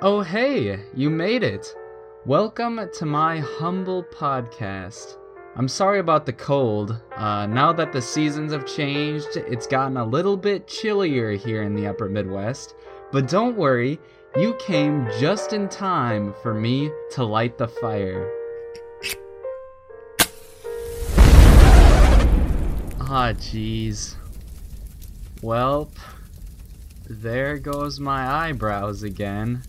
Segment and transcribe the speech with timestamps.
[0.00, 1.74] Oh, hey, you made it.
[2.24, 5.16] Welcome to my humble podcast.
[5.56, 7.00] I'm sorry about the cold.
[7.16, 11.74] Uh, now that the seasons have changed, it's gotten a little bit chillier here in
[11.74, 12.76] the upper Midwest.
[13.10, 13.98] But don't worry,
[14.36, 18.30] you came just in time for me to light the fire.
[23.00, 24.14] Ah, jeez.
[25.42, 25.90] Well,
[27.10, 29.64] there goes my eyebrows again.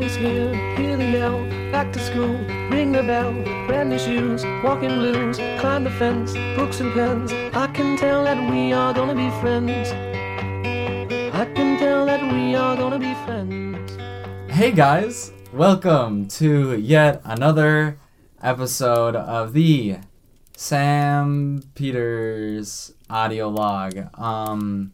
[0.00, 2.34] Is here, hear the yell, back to school,
[2.70, 3.32] ring the bell,
[3.66, 7.32] brand new shoes, walking blues, climb the fence, books and pens.
[7.54, 9.90] I can tell that we are gonna be friends.
[11.34, 13.92] I can tell that we are gonna be friends.
[14.50, 17.98] Hey guys, welcome to yet another
[18.42, 19.98] episode of the
[20.56, 24.08] Sam Peters audio log.
[24.14, 24.92] Um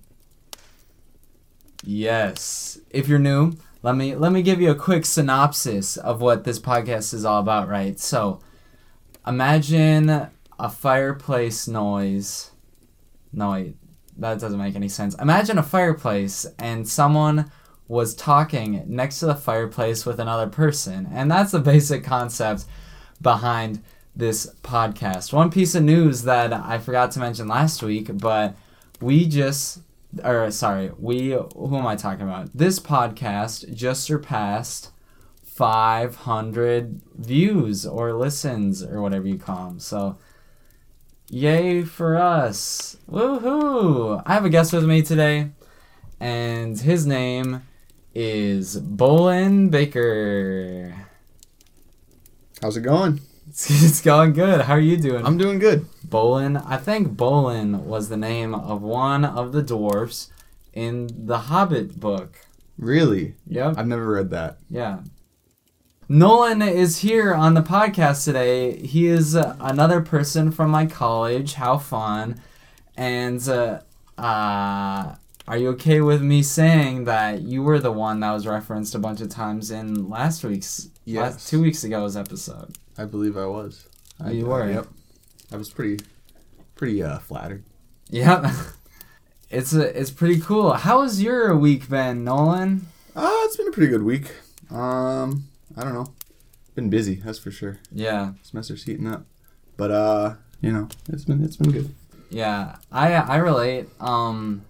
[1.87, 6.45] yes, if you're new, let me let me give you a quick synopsis of what
[6.45, 7.99] this podcast is all about, right?
[7.99, 8.41] So,
[9.27, 10.29] imagine
[10.59, 12.51] a fireplace noise.
[13.33, 13.77] No, wait,
[14.19, 15.15] that doesn't make any sense.
[15.17, 17.51] Imagine a fireplace and someone
[17.89, 21.09] was talking next to the fireplace with another person.
[21.13, 22.65] And that's the basic concept
[23.21, 23.83] behind
[24.15, 25.33] this podcast.
[25.33, 28.57] One piece of news that I forgot to mention last week, but
[29.01, 29.81] we just
[30.25, 32.57] or sorry, we who am I talking about?
[32.57, 34.91] This podcast just surpassed
[35.45, 39.81] 500 views or listens or whatever you call them.
[39.81, 40.19] So
[41.29, 42.97] yay for us.
[43.11, 44.23] Woohoo!
[44.27, 45.51] I have a guest with me today
[46.21, 47.63] and his name
[48.15, 51.07] is Bolin Baker.
[52.63, 53.21] How's it going?
[53.49, 54.63] It's, it's going good.
[54.63, 55.25] How are you doing?
[55.25, 55.87] I'm doing good.
[56.07, 56.63] Bolin.
[56.67, 60.31] I think Bolin was the name of one of the dwarfs
[60.73, 62.39] in the Hobbit book.
[62.79, 63.35] Really?
[63.47, 63.75] Yep.
[63.79, 64.59] I've never read that.
[64.69, 65.01] Yeah.
[66.09, 68.77] Nolan is here on the podcast today.
[68.77, 71.55] He is uh, another person from my college.
[71.55, 72.41] How fun.
[72.97, 73.81] And uh,
[74.17, 75.15] uh,
[75.49, 78.99] are you okay with me saying that you were the one that was referenced a
[79.01, 81.33] bunch of times in last week's, Yes.
[81.35, 82.77] last, two weeks ago's episode?
[82.99, 83.87] I believe I was.
[84.23, 84.71] I, You were.
[84.71, 84.87] Yep.
[85.53, 86.05] I was pretty,
[86.75, 87.65] pretty uh, flattered.
[88.11, 88.47] Yep.
[89.49, 90.73] It's a, it's pretty cool.
[90.73, 92.89] How has your week been, Nolan?
[93.15, 94.33] Uh, it's been a pretty good week.
[94.71, 95.45] Um,
[95.77, 96.13] I don't know.
[96.75, 97.79] Been busy, that's for sure.
[97.93, 98.33] Yeah.
[98.43, 99.25] Semester's heating up,
[99.77, 101.95] but uh, you know, it's been it's been good.
[102.29, 103.87] Yeah, I I relate.
[104.01, 104.63] Um,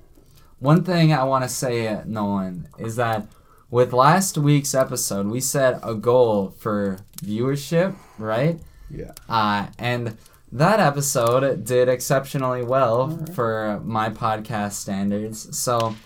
[0.58, 3.26] one thing I want to say, Nolan, is that
[3.70, 8.60] with last week's episode, we set a goal for viewership, right?
[8.90, 9.12] Yeah.
[9.28, 10.16] Uh, and
[10.52, 13.34] that episode did exceptionally well Alright.
[13.34, 15.56] for my podcast standards.
[15.58, 15.96] So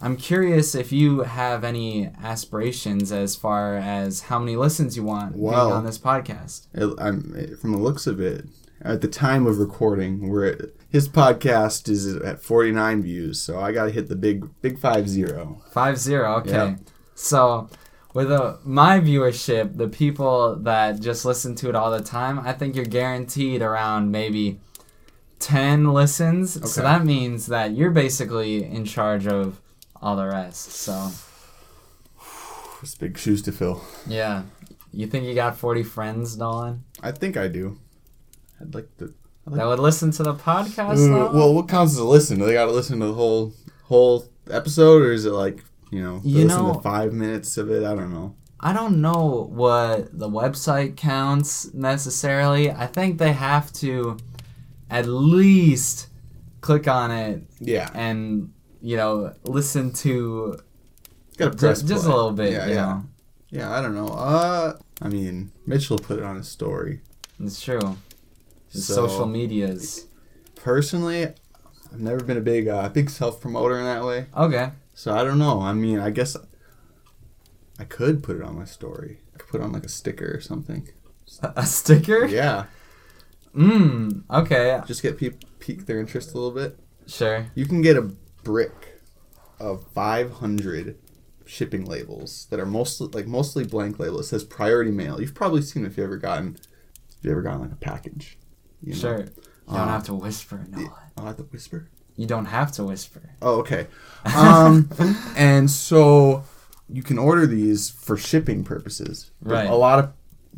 [0.00, 5.36] I'm curious if you have any aspirations as far as how many listens you want
[5.36, 6.66] Well- on this podcast.
[6.72, 8.46] It, I'm from the looks of it.
[8.84, 13.70] At the time of recording, we're at, his podcast is at 49 views, so I
[13.70, 15.62] got to hit the big big five zero.
[15.70, 16.34] Five zero.
[16.38, 16.50] Okay.
[16.50, 16.76] Yeah.
[17.14, 17.68] So
[18.14, 22.52] with uh my viewership, the people that just listen to it all the time, I
[22.52, 24.60] think you're guaranteed around maybe
[25.38, 26.70] ten listens.
[26.72, 29.60] So that means that you're basically in charge of
[30.00, 30.72] all the rest.
[30.72, 31.10] So
[32.82, 33.82] It's big shoes to fill.
[34.06, 34.42] yeah,
[34.92, 37.78] you think you got forty friends, Nolan, I think I do.
[38.60, 39.14] I'd like to.
[39.46, 41.32] that would listen to the podcast?
[41.32, 42.38] Well, what counts as a listen?
[42.38, 43.52] Do they got to listen to the whole
[43.84, 47.70] whole episode, or is it like you know, You listen know- to five minutes of
[47.70, 47.84] it?
[47.84, 48.34] I don't know.
[48.64, 52.70] I don't know what the website counts necessarily.
[52.70, 54.16] I think they have to
[54.88, 56.08] at least
[56.60, 60.56] click on it Yeah, and you know listen to
[61.36, 62.12] got to press just, play.
[62.12, 62.52] a little bit.
[62.52, 63.04] Yeah, yeah, know,
[63.50, 63.76] yeah.
[63.76, 64.08] I don't know.
[64.08, 67.00] Uh, I mean, Mitchell put it on his story.
[67.40, 67.96] it's true.
[68.70, 70.06] So- social medias.
[70.54, 71.24] Personally,
[71.92, 74.70] I've never been a big uh, big self promoter in that way, Okay.
[75.02, 75.60] So I don't know.
[75.60, 76.36] I mean, I guess
[77.78, 79.18] I could put it on my story.
[79.34, 80.88] I could put on like a sticker or something.
[81.42, 82.26] A, a sticker.
[82.26, 82.66] Yeah,
[83.54, 84.24] Mm.
[84.30, 84.80] Okay.
[84.86, 86.78] just get people pique their interest a little bit.
[87.06, 87.46] Sure.
[87.54, 88.02] You can get a
[88.44, 89.00] brick
[89.60, 90.96] of 500
[91.44, 94.20] shipping labels that are mostly like mostly blank label.
[94.20, 95.20] It says priority mail.
[95.20, 96.56] You've probably seen if you ever gotten
[97.18, 98.38] if you ever gotten like a package.
[98.82, 98.98] You know?
[98.98, 99.18] Sure.
[99.20, 99.26] You
[99.68, 100.88] don't Uh, have to whisper, No.
[101.16, 101.88] I'll have to whisper.
[102.16, 103.22] You don't have to whisper.
[103.40, 103.86] Oh, okay.
[104.36, 104.88] Um,
[105.36, 106.44] and so
[106.88, 109.30] you can order these for shipping purposes.
[109.40, 109.68] Right.
[109.68, 110.12] A lot of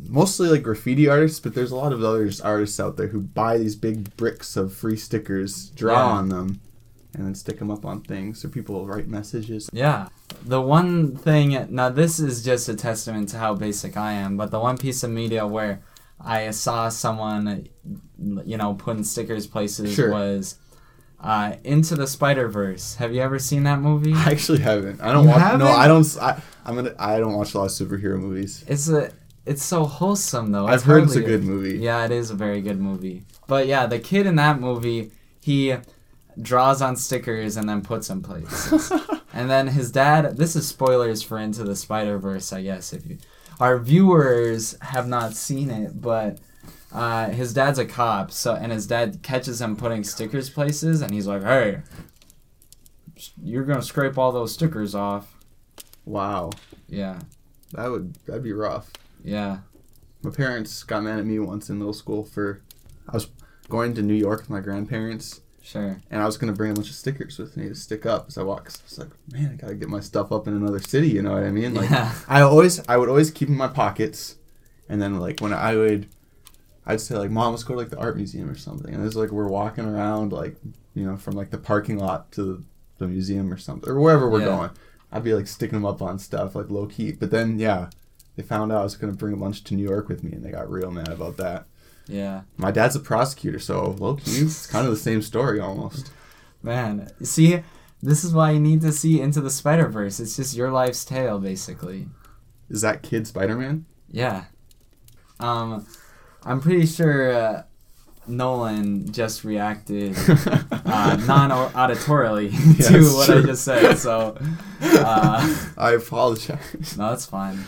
[0.09, 3.57] mostly like graffiti artists, but there's a lot of other artists out there who buy
[3.57, 6.03] these big bricks of free stickers, draw Yeah.
[6.17, 6.59] on them,
[7.13, 9.69] and then stick them up on things so people will write messages.
[9.71, 10.09] Yeah.
[10.45, 14.51] The one thing, now this is just a testament to how basic I am, but
[14.51, 15.81] the one piece of media where
[16.19, 17.67] I saw someone,
[18.45, 20.11] you know, putting stickers places Sure.
[20.11, 20.55] was
[21.25, 22.95] uh, Into the Spider Verse.
[22.95, 24.13] Have you ever seen that movie?
[24.13, 25.01] I actually haven't.
[25.01, 25.41] I don't You watch.
[25.41, 25.59] haven't?
[25.59, 26.17] No, I don't.
[26.21, 26.93] I, am gonna.
[26.99, 28.63] I don't watch a lot of superhero movies.
[28.67, 29.11] It's a,
[29.45, 30.67] it's so wholesome though.
[30.67, 31.77] I've It's heard it's a good movie.
[31.79, 33.23] Yeah, it is a very good movie.
[33.47, 35.11] But yeah, the kid in that movie,
[35.41, 35.75] he
[36.41, 38.91] draws on stickers and then puts them places.
[39.33, 40.37] and then his dad.
[40.37, 42.93] This is spoilers for Into the Spider Verse, I guess.
[42.93, 43.17] If you,
[43.59, 46.39] our viewers have not seen it, but
[46.91, 48.31] uh, his dad's a cop.
[48.31, 51.81] So and his dad catches him putting stickers places, and he's like, "Hey,
[53.41, 55.37] you're gonna scrape all those stickers off."
[56.05, 56.51] Wow,
[56.87, 57.19] Yeah,
[57.73, 58.91] that would that'd be rough.
[59.23, 59.59] yeah,
[60.21, 62.61] My parents got mad at me once in middle school for
[63.09, 63.27] I was
[63.69, 65.99] going to New York with my grandparents, sure.
[66.11, 68.37] and I was gonna bring a bunch of stickers with me to stick up as
[68.37, 68.65] I walk.
[68.65, 71.07] 'cause I was like, man, I gotta get my stuff up in another city.
[71.09, 71.73] You know what I mean?
[71.73, 74.35] Like, yeah, I always I would always keep in my pockets,
[74.87, 76.07] and then like when I would,
[76.85, 79.15] I'd say like, Mom, let's go to like the art museum or something, and it's
[79.15, 80.55] like we're walking around like
[80.93, 82.63] you know from like the parking lot to
[82.97, 84.45] the museum or something or wherever we're Yeah.
[84.45, 84.69] going.
[85.11, 87.89] I'd be like sticking them up on stuff like low key, but then yeah,
[88.35, 90.43] they found out I was gonna bring a bunch to New York with me, and
[90.43, 91.65] they got real mad about that.
[92.07, 92.41] yeah.
[92.57, 96.11] My dad's a prosecutor, so low key, it's kind of the same story almost.
[96.61, 97.61] Man, see,
[98.01, 100.19] this is why you need to see Into the Spider Verse.
[100.19, 102.07] It's just your life's tale, basically.
[102.69, 103.85] Is that kid Spider Man?
[104.11, 104.45] Yeah.
[105.39, 105.85] Um,
[106.45, 107.63] I'm pretty sure uh,
[108.27, 113.97] Nolan just reacted uh, non-auditorially Yeah, to what I just said.
[113.97, 114.37] So,
[114.81, 116.97] uh, I apologize.
[116.97, 117.65] no, that's fine.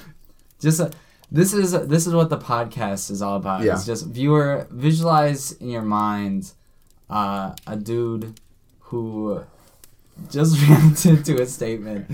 [0.59, 0.89] Just uh,
[1.31, 3.63] this is this is what the podcast is all about.
[3.63, 3.74] Yeah.
[3.74, 6.51] It's just viewer visualize in your mind
[7.09, 8.39] uh, a dude
[8.80, 9.44] who
[10.31, 12.09] just reacted to a statement.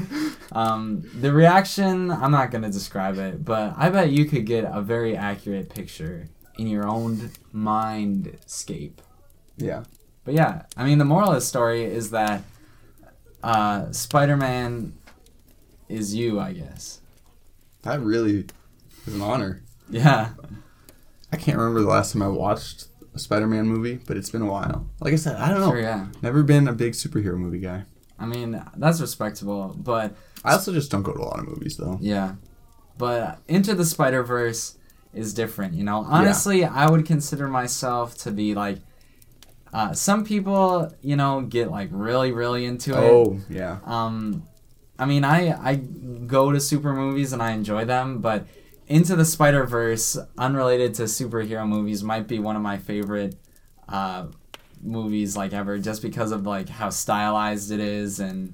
[0.52, 4.82] Um, the reaction, I'm not gonna describe it, but I bet you could get a
[4.82, 6.28] very accurate picture
[6.58, 8.94] in your own mindscape.
[9.58, 9.84] Yeah.
[10.24, 12.44] But yeah, I mean, the moral of the story is that
[13.44, 14.94] uh, Spider-Man
[15.90, 17.02] is you, I guess.
[17.82, 18.46] That really
[19.06, 19.64] is an honor.
[19.90, 20.30] Yeah.
[21.32, 24.50] I can't remember the last time I watched a Spider-Man movie, but it's been a
[24.50, 24.88] while.
[25.02, 25.70] Like I said, I don't know.
[25.70, 26.08] Sure, yeah.
[26.22, 27.84] Never been a big superhero movie guy.
[28.18, 30.16] I mean, that's respectable, but
[30.46, 31.98] I also just don't go to a lot of movies though.
[32.02, 32.36] yeah.
[32.98, 34.78] But Into the Spider Verse
[35.14, 36.06] is different, you know?
[36.08, 38.80] Honestly, I would consider myself to be like.
[39.74, 42.96] Uh, some people, you know, get like really, really into it.
[43.12, 43.80] Oh yeah.
[43.86, 44.48] Um,
[45.00, 48.46] I mean, I I go to super movies and I enjoy them, but
[48.88, 53.36] Into the Spider Verse, unrelated to superhero movies, might be one of my favorite
[53.90, 54.28] uh,
[54.80, 58.54] movies like ever, just because of like how stylized it is and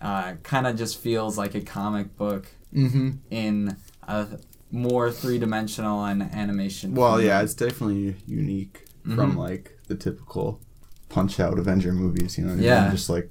[0.00, 3.10] uh, kind of just feels like a comic book Mm-hmm.
[3.30, 3.76] in
[4.08, 4.26] a
[4.76, 6.94] more three dimensional and animation.
[6.94, 9.36] Well, yeah, it's definitely unique from Mhm.
[9.36, 10.60] like the typical
[11.08, 12.36] punch out Avenger movies.
[12.38, 12.64] You know, what I mean?
[12.66, 12.90] Yeah.
[12.90, 13.30] just like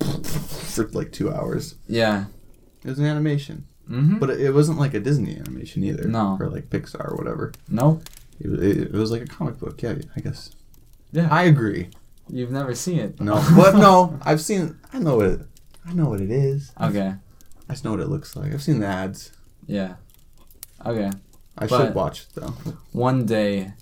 [0.00, 1.74] for like two hours.
[1.88, 2.26] yeah.
[2.84, 4.18] It was an animation, Mm-hmm.
[4.18, 6.06] but it, it wasn't like a Disney animation either.
[6.06, 6.36] No.
[6.38, 7.52] or like Pixar or whatever.
[7.68, 8.00] No,
[8.38, 9.82] It, was- it, it was like a comic book.
[9.82, 10.50] Yeah, I guess.
[11.10, 11.28] Yeah.
[11.30, 11.88] I agree.
[12.28, 13.20] You've never seen it.
[13.20, 14.76] No, but no, I've seen.
[14.92, 15.26] I know what.
[15.26, 15.40] It,
[15.86, 16.72] I know what it is.
[16.80, 17.14] Okay.
[17.68, 18.52] I just know what it looks like.
[18.52, 19.32] I've seen the ads.
[19.66, 19.94] Yeah.
[20.86, 21.10] Okay.
[21.58, 22.54] I But- should watch it though.
[22.92, 23.72] one day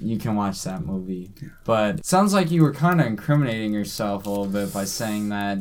[0.00, 1.30] you can watch that movie.
[1.64, 5.28] But it sounds like you were kind of incriminating yourself a little bit by saying
[5.28, 5.58] that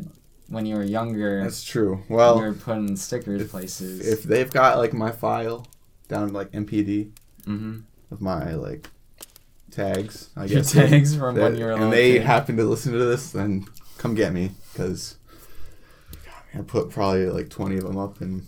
[0.47, 2.03] when you were younger, That's true.
[2.09, 4.07] Well you Well, were putting stickers places.
[4.07, 5.67] if they've got like my file
[6.07, 7.11] down like MPD
[7.45, 7.79] mm-hmm.
[8.11, 8.89] of my like
[9.71, 13.05] tags, I Your guess tags from when you were and they happen to listen to
[13.05, 13.65] this, then
[13.97, 15.17] come get me because
[16.55, 18.43] I put probably like twenty of them up in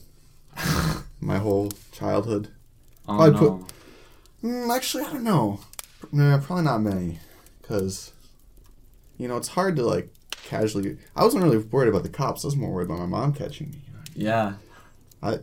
[1.21, 2.49] my whole childhood.
[3.07, 3.57] oh, probably no.
[3.57, 3.73] put-
[4.43, 5.59] Mm, actually, I don't know.
[6.11, 7.19] Nah, probably not many,
[7.61, 8.11] because
[9.19, 10.11] you know it's hard to like
[10.43, 10.97] casually.
[11.15, 12.43] I wasn't really worried about the cops.
[12.43, 13.77] I was more worried about my mom catching me.
[14.15, 14.53] Yeah.
[15.21, 15.39] I.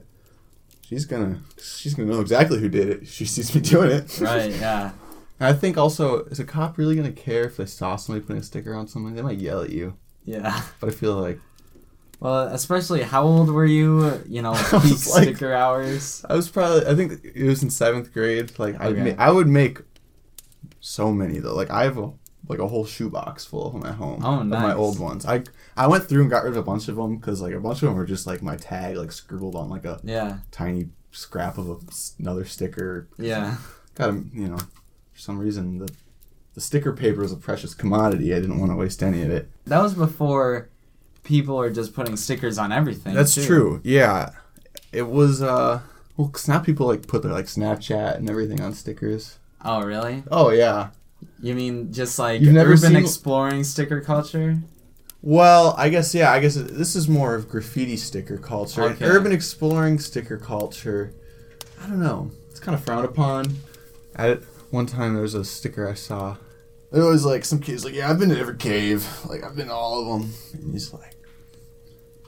[0.82, 3.06] She's gonna, she's gonna know exactly who did it.
[3.06, 4.18] She sees me doing it.
[4.20, 4.50] Right.
[4.52, 4.90] Yeah.
[5.40, 8.44] I think also, is a cop really gonna care if they saw somebody putting a
[8.44, 9.14] sticker on something?
[9.14, 9.96] They might yell at you.
[10.24, 10.60] Yeah.
[10.80, 11.38] But I feel like
[12.20, 14.20] Well, especially how old were you?
[14.28, 16.24] You know, I peak like- sticker hours.
[16.28, 16.86] I was probably.
[16.86, 18.58] I think it was in seventh grade.
[18.58, 19.14] Like I, Okay.
[19.16, 19.80] ma- I would make
[20.80, 21.54] so many though.
[21.54, 22.12] Like I have a
[22.48, 24.22] like a whole shoebox full of them at home.
[24.24, 25.26] Oh, Of my old ones.
[25.26, 25.42] I
[25.76, 27.82] I went through and got rid of a bunch of them because like a bunch
[27.82, 30.38] of them were just like my tag like scribbled on like a Yeah.
[30.50, 31.76] tiny scrap of a,
[32.20, 33.08] another sticker.
[33.18, 33.56] Yeah.
[33.94, 34.30] Got them.
[34.34, 35.92] you know, for some reason the
[36.54, 38.34] the sticker paper is a precious commodity.
[38.34, 39.50] I didn't want to waste any of it.
[39.66, 40.70] That was before
[41.28, 43.14] people are just putting stickers on everything.
[43.14, 43.46] That's too.
[43.46, 43.80] true.
[43.84, 44.30] Yeah,
[44.92, 45.42] it was.
[45.42, 45.80] uh
[46.16, 49.38] Well, 'cause now people like put their like Snapchat and everything on stickers.
[49.64, 50.24] Oh, really?
[50.30, 50.88] Oh yeah.
[51.42, 54.58] You mean just like You've never urban seen- exploring sticker culture?
[55.20, 56.32] Well, I guess yeah.
[56.32, 58.82] I guess this is more of graffiti sticker culture.
[58.84, 59.04] Okay.
[59.04, 61.12] Urban exploring sticker culture.
[61.82, 62.30] I don't know.
[62.50, 63.56] It's kind of frowned upon.
[64.16, 66.36] At one time, there was a sticker I saw.
[66.92, 69.06] It was like some kid's like, "Yeah, I've been to every cave.
[69.28, 71.16] Like I've been to all of them." And he's like,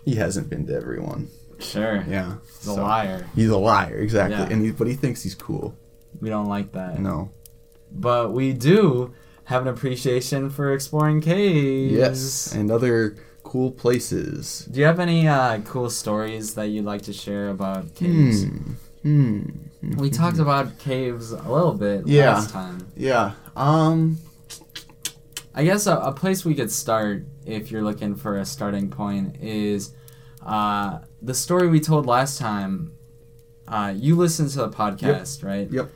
[0.04, 1.28] he hasn't been to everyone.
[1.58, 2.04] Sure.
[2.08, 3.26] Yeah, The So- liar.
[3.34, 4.38] He's a liar, exactly.
[4.38, 4.48] Yeah.
[4.50, 5.74] And he, but he thinks he's cool.
[6.20, 6.98] We don't like that.
[6.98, 7.30] No.
[7.92, 9.12] But we do
[9.44, 11.92] have an appreciation for exploring caves.
[11.92, 14.66] Yes, and other cool places.
[14.70, 18.44] Do you have any uh, cool stories that you'd like to share about caves?
[18.44, 18.72] Hmm.
[19.02, 19.40] Hmm.
[19.96, 22.34] We talked about caves a little bit Yeah.
[22.34, 22.86] last time.
[22.96, 23.32] Yeah.
[23.56, 24.18] Um.
[25.54, 29.36] I guess a, a place we could start if you're looking for a starting point
[29.40, 29.92] is
[30.44, 32.92] uh, the story we told last time.
[33.68, 35.70] Uh, you listened to the podcast, right?
[35.70, 35.90] Yep.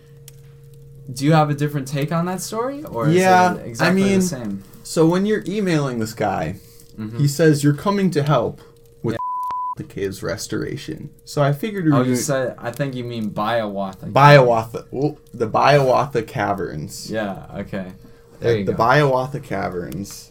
[1.13, 4.03] Do you have a different take on that story, or is Yeah, it I exactly
[4.03, 4.63] mean- the same?
[4.85, 6.57] So when you're emailing this guy,
[6.99, 7.19] Mhm.
[7.19, 8.61] he says you're coming to help
[9.03, 9.17] with
[9.77, 11.11] the cave's restoration.
[11.25, 14.13] So I figured Oh, you said I think you mean Biowatha.
[14.13, 17.11] Biowatha, oh, the Biowatha Caverns.
[17.11, 17.47] Yeah.
[17.57, 17.93] Okay.
[18.39, 18.79] There you the go.
[18.79, 20.31] Biowatha Caverns.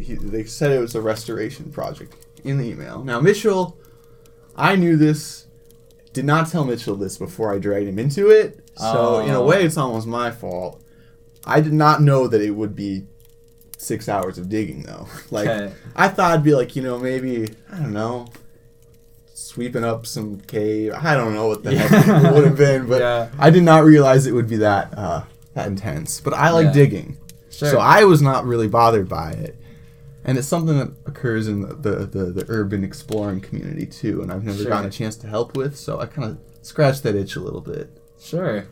[0.00, 2.14] He, they said it was a restoration project
[2.44, 3.02] in the email.
[3.04, 3.78] Now Mitchell,
[4.56, 5.46] I knew this.
[6.12, 8.68] Did not tell Mitchell this before I dragged him into it.
[8.76, 9.46] So in a Oh.
[9.46, 10.82] way, it's almost my fault.
[11.44, 13.06] I did not know that it would be
[13.76, 15.06] six hours of digging though.
[15.30, 15.72] Like Okay.
[15.94, 18.26] I thought it'd be like you know maybe I don't know.
[19.34, 20.92] Sweeping up some cave.
[20.94, 23.28] I don't know what the heck it would have been, but Yeah.
[23.38, 25.22] I did not realize it would be that uh,
[25.54, 26.20] that intense.
[26.20, 26.72] But I like Yeah.
[26.72, 27.16] digging.
[27.50, 27.70] Sure.
[27.70, 29.56] So I was not really bothered by it.
[30.28, 34.30] And it's something that occurs in the, the, the, the urban exploring community too, and
[34.30, 34.68] I've never Sure.
[34.68, 37.62] gotten a chance to help with, so I kind of scratched that itch a little
[37.62, 37.90] bit.
[38.20, 38.66] Sure.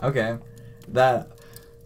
[0.00, 0.38] Okay.
[0.86, 1.28] That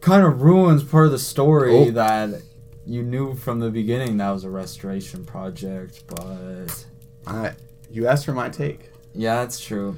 [0.03, 1.91] kind of ruins part of the story Oh.
[1.93, 2.43] that
[2.85, 6.85] you knew from the beginning that was a restoration project, but
[7.27, 7.53] I,
[7.91, 8.91] you asked for my take.
[9.15, 9.97] yeah, that's true.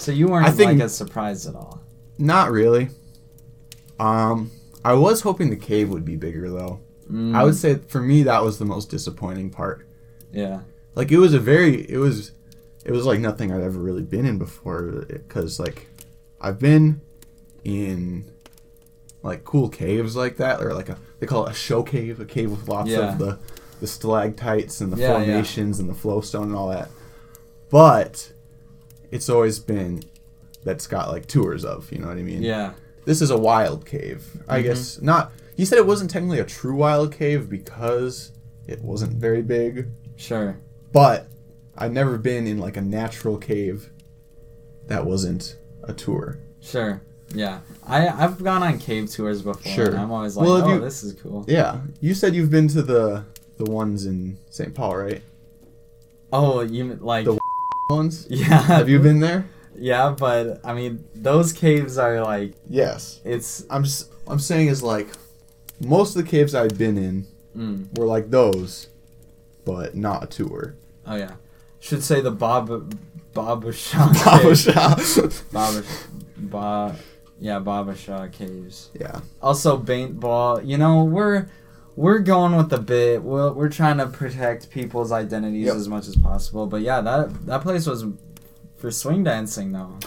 [0.00, 1.80] So you weren't I think- like as surprised at all.
[2.18, 2.90] Not really.
[3.98, 4.50] Um,
[4.84, 6.80] I was hoping the cave would be bigger though.
[7.10, 9.86] Mm, I would say for me that was the most disappointing part.
[10.32, 10.60] Yeah.
[10.94, 12.32] Like it was a very, it was,
[12.84, 15.04] it was like nothing I'd ever really been in before.
[15.08, 15.88] Because like,
[16.40, 17.00] I've been
[17.64, 18.24] in
[19.22, 22.24] like cool caves like that, or like a they call it a show cave, a
[22.24, 23.12] cave with lots Yeah.
[23.12, 23.38] of the
[23.80, 25.24] the stalactites and the Yeah, yeah.
[25.24, 26.88] formations and the flowstone and all that.
[27.70, 28.32] But
[29.10, 30.02] it's always been
[30.64, 32.42] that's got like tours of, you know what I mean?
[32.42, 32.72] Yeah.
[33.04, 34.24] This is a wild cave.
[34.48, 34.62] I Mhm.
[34.64, 35.32] guess not.
[35.58, 38.30] He said it wasn't technically a true wild cave because
[38.68, 40.56] it wasn't very big, Sure.
[40.92, 41.26] but
[41.76, 43.90] I've never been in like a natural cave
[44.86, 46.38] that wasn't a tour.
[46.60, 47.02] Sure.
[47.34, 47.58] Yeah.
[47.84, 49.70] I I've gone on cave tours before.
[49.72, 49.86] Sure.
[49.86, 51.44] And I'm always like, Well, oh, you- this is cool.
[51.48, 53.24] Yeah, you said you've been to the
[53.56, 54.72] the ones in St.
[54.72, 55.22] Paul, right?
[56.32, 57.38] Oh, you like The-
[57.90, 58.26] Ones.
[58.30, 58.62] yeah.
[58.62, 59.46] Have you been there?
[59.74, 63.20] Yeah, but I mean, those caves are like Yes.
[63.24, 63.64] it's.
[63.70, 65.08] I'm just I'm saying is like
[65.80, 68.88] most of the caves I've been in Mm, were like those,
[69.64, 70.76] but not a tour.
[71.06, 71.34] oh yeah.
[71.80, 72.94] Should say the Bob
[73.34, 74.54] Baba Shah Baba.
[74.54, 74.94] Shah.
[75.52, 75.82] Baba,
[76.36, 76.96] ba,
[77.40, 78.90] yeah, Baba Shah caves.
[78.98, 79.20] yeah.
[79.42, 80.66] Also, paintball.
[80.66, 81.48] You know, we're
[81.96, 83.22] we're going with the bit.
[83.22, 85.76] We're, we're trying to protect people's identities Yep.
[85.76, 86.66] as much as possible.
[86.66, 88.04] But yeah, that that place was
[88.76, 89.98] for swing dancing though.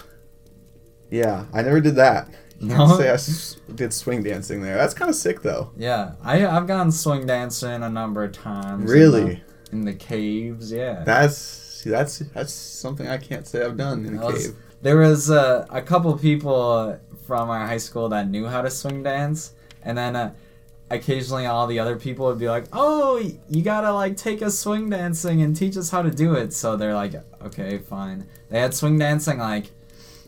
[1.10, 2.30] Yeah, I never did that.
[2.68, 2.76] No?
[2.76, 4.76] can't say I s- did swing dancing there.
[4.78, 5.72] That's kind of sick though.
[5.78, 8.84] Yeah, I I've gone swing dancing a number of times.
[8.84, 9.24] in Really?
[9.70, 11.04] the- In the, caves, yeah.
[11.06, 14.56] That's see, that's that's something I can't say I've done in a was- cave.
[14.82, 19.04] There was uh, a couple people from our high school that knew how to swing
[19.04, 19.54] dance,
[19.84, 20.34] and then uh,
[20.90, 24.90] occasionally all the other people would be like, "Oh, you gotta like take us swing
[24.90, 27.14] dancing and teach us how to do it." So they're like,
[27.44, 29.72] "Okay, fine." They had swing dancing like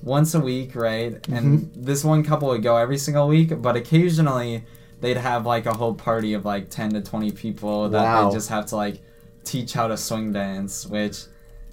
[0.04, 1.26] once a week, right?
[1.30, 4.64] And this one couple would go every single week, but occasionally
[5.02, 8.30] they'd have like a whole party of like ten to twenty people that Wow.
[8.30, 9.02] they just have to like
[9.44, 11.24] teach how to swing dance, which.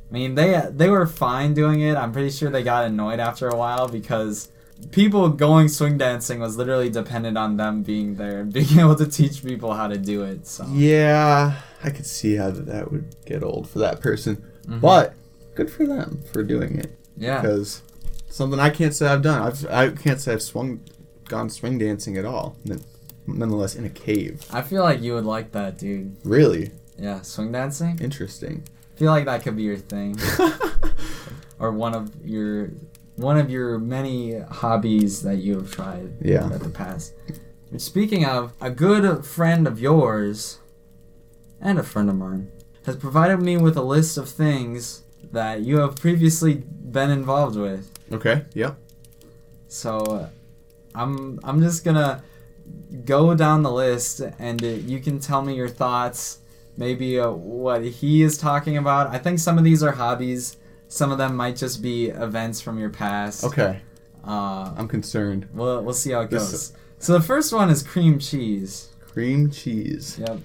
[0.08, 1.96] I mean, they they were fine doing it.
[1.96, 4.48] I'm pretty sure they got annoyed after a while because
[4.90, 9.06] people going swing dancing was literally dependent on them being there and being able to
[9.06, 10.48] teach people how to do it.
[10.48, 14.80] So Yeah, I could see how that, would get old for that person, Mhm.
[14.80, 15.14] but
[15.54, 17.82] good for them for doing it yeah, because
[18.30, 19.42] something I can't say I've done.
[19.42, 20.80] I've I can't say I've swung
[21.28, 22.56] gone swing dancing at all.
[23.26, 24.44] Nonetheless, in a cave.
[24.52, 26.16] I feel like you would like that, dude.
[26.24, 27.98] Really Yeah, swing dancing.
[28.00, 28.64] interesting.
[28.94, 30.16] I feel like that could be your thing,
[31.58, 32.70] or one of your
[33.16, 36.46] one of your many hobbies that you have tried Yeah.
[36.46, 37.12] at the past.
[37.76, 40.58] Speaking of, a good friend of yours
[41.60, 42.50] and a friend of mine
[42.86, 47.90] has provided me with a list of things that you have previously been involved with.
[48.12, 48.44] Okay.
[48.54, 48.76] Yep.
[49.68, 50.28] So uh,
[50.94, 52.22] I'm I'm just gonna
[53.04, 56.38] go down the list and uh, you can tell me your thoughts.
[56.76, 59.08] Maybe uh, what he is talking about.
[59.08, 60.56] I think some of these are hobbies.
[60.88, 63.44] Some of them might just be events from your past.
[63.44, 63.80] Okay.
[64.26, 65.48] Uh, I'm concerned.
[65.54, 66.72] we'll we'll see how it This- goes.
[66.98, 68.90] So the first one is cream cheese.
[69.00, 70.18] Cream cheese.
[70.20, 70.38] Yep.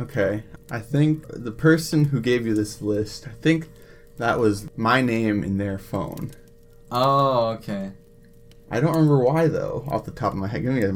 [0.00, 0.42] Okay.
[0.70, 3.68] I think the person who gave you this list, I think
[4.16, 6.30] that was my name in their phone.
[6.90, 7.92] Oh, okay.
[8.70, 10.62] I don't remember why though, off the top of my head.
[10.62, 10.92] Give me a.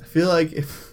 [0.00, 0.92] I feel like if.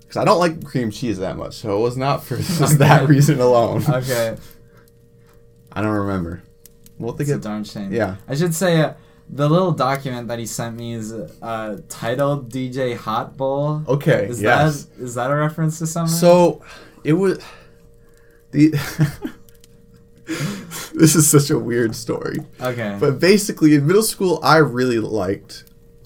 [0.00, 3.08] Because I don't like cream cheese that much, so it was not for just that
[3.08, 3.84] reason alone.
[3.88, 4.36] Okay.
[5.70, 6.42] I don't remember.
[6.98, 7.92] We'll think It's a darn shame.
[7.92, 8.16] Yeah.
[8.26, 8.94] I should say uh,
[9.28, 13.82] the little document that he sent me is uh, titled DJ Hot Bowl.
[13.86, 14.26] Okay.
[14.26, 14.84] Is yes.
[14.84, 16.14] that is that a reference to something?
[16.14, 16.62] So
[17.04, 17.38] it was
[18.50, 18.74] the.
[20.94, 22.96] this is such a weird story, okay.
[23.00, 25.64] but basically in middle school I really liked,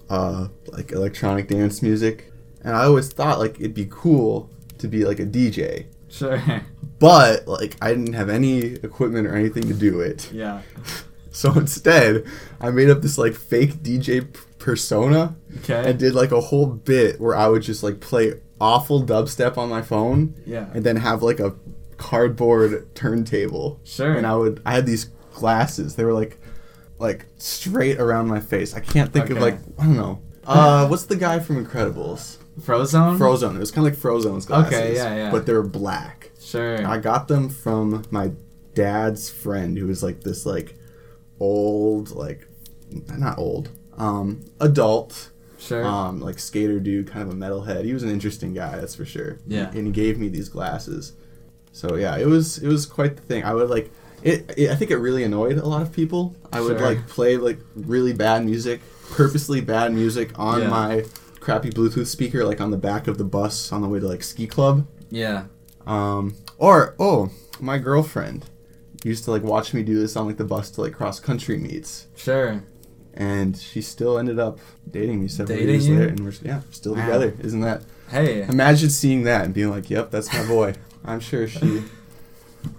[0.08, 2.30] uh, like electronic dance music,
[2.62, 4.48] and I always thought like it'd be cool
[4.78, 5.86] to be like a DJ.
[6.08, 6.40] sure.
[6.98, 10.30] But like I didn't have any equipment or anything to do it.
[10.32, 10.62] yeah.
[11.34, 12.26] So instead,
[12.60, 15.82] I made up this like fake DJ p- persona Okay.
[15.90, 19.70] and did like a whole bit where I would just like play awful dubstep on
[19.70, 20.66] my phone yeah.
[20.74, 21.54] and then have like a
[22.02, 23.80] cardboard turntable.
[23.84, 24.12] Sure.
[24.14, 25.94] And I would I had these glasses.
[25.94, 26.38] They were like
[26.98, 28.74] like straight around my face.
[28.74, 30.20] I can't think of like I don't know.
[30.44, 32.38] Uh what's the guy from Incredibles?
[32.60, 33.18] Frozone.
[33.18, 33.54] Frozone.
[33.56, 34.74] It was kind of like Frozone's glasses.
[34.74, 35.30] Okay, yeah, yeah.
[35.30, 36.32] But they were black.
[36.40, 36.84] Sure.
[36.86, 38.32] I got them from my
[38.74, 40.74] dad's friend who was like this like
[41.38, 42.46] old like
[43.18, 45.84] not old um adult sure.
[45.84, 49.04] um like skater dude kind of a metalhead he was an interesting guy that's for
[49.04, 49.70] sure Yeah.
[49.74, 51.12] and he gave me these glasses
[51.72, 53.90] so yeah it was it was quite the thing i would like
[54.22, 56.86] it, it i think it really annoyed a lot of people i would Sure.
[56.86, 58.80] like play like really bad music
[59.10, 60.68] purposely bad music on Yeah.
[60.68, 61.04] my
[61.40, 64.22] crappy bluetooth speaker like on the back of the bus on the way to like
[64.22, 65.44] ski club yeah.
[65.86, 67.30] um, or oh,
[67.60, 68.46] my girlfriend
[69.04, 71.56] used to like watch me do this on like the bus to like cross country
[71.58, 72.62] meets, Sure.
[73.14, 74.58] and she still ended up
[74.90, 75.98] dating me several Dating years you?
[75.98, 77.04] later, and we're yeah still Wow.
[77.04, 77.34] together.
[77.40, 77.82] Isn't that?
[78.08, 78.42] Hey.
[78.44, 81.82] Imagine seeing that and being like, "Yep, that's my boy." I'm sure she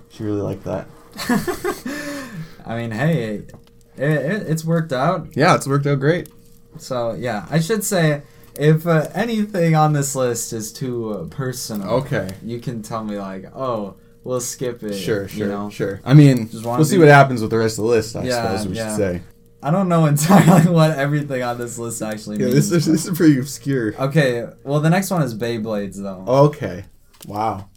[0.10, 0.88] she really liked that.
[2.66, 3.54] I mean, hey, it,
[3.98, 5.36] it, it's worked out.
[5.36, 6.30] Yeah, it's worked out great.
[6.78, 8.24] So yeah, I should say
[8.56, 12.30] if uh, anything on this list is too uh, personal, Okay.
[12.44, 14.94] you can tell me like, oh, we'll skip it.
[14.96, 15.70] Sure, you sure, know?
[15.70, 16.02] sure.
[16.06, 18.16] I mean, Just we'll see be- what happens with the rest of the list.
[18.16, 18.90] I Yeah, suppose we yeah.
[18.90, 19.22] should say.
[19.62, 22.70] I don't know entirely what everything on this list actually Yeah, means.
[22.70, 23.94] this is this is pretty obscure.
[23.98, 26.24] Okay, well the next one is Beyblades though.
[26.48, 26.86] Okay.
[27.28, 27.70] Wow.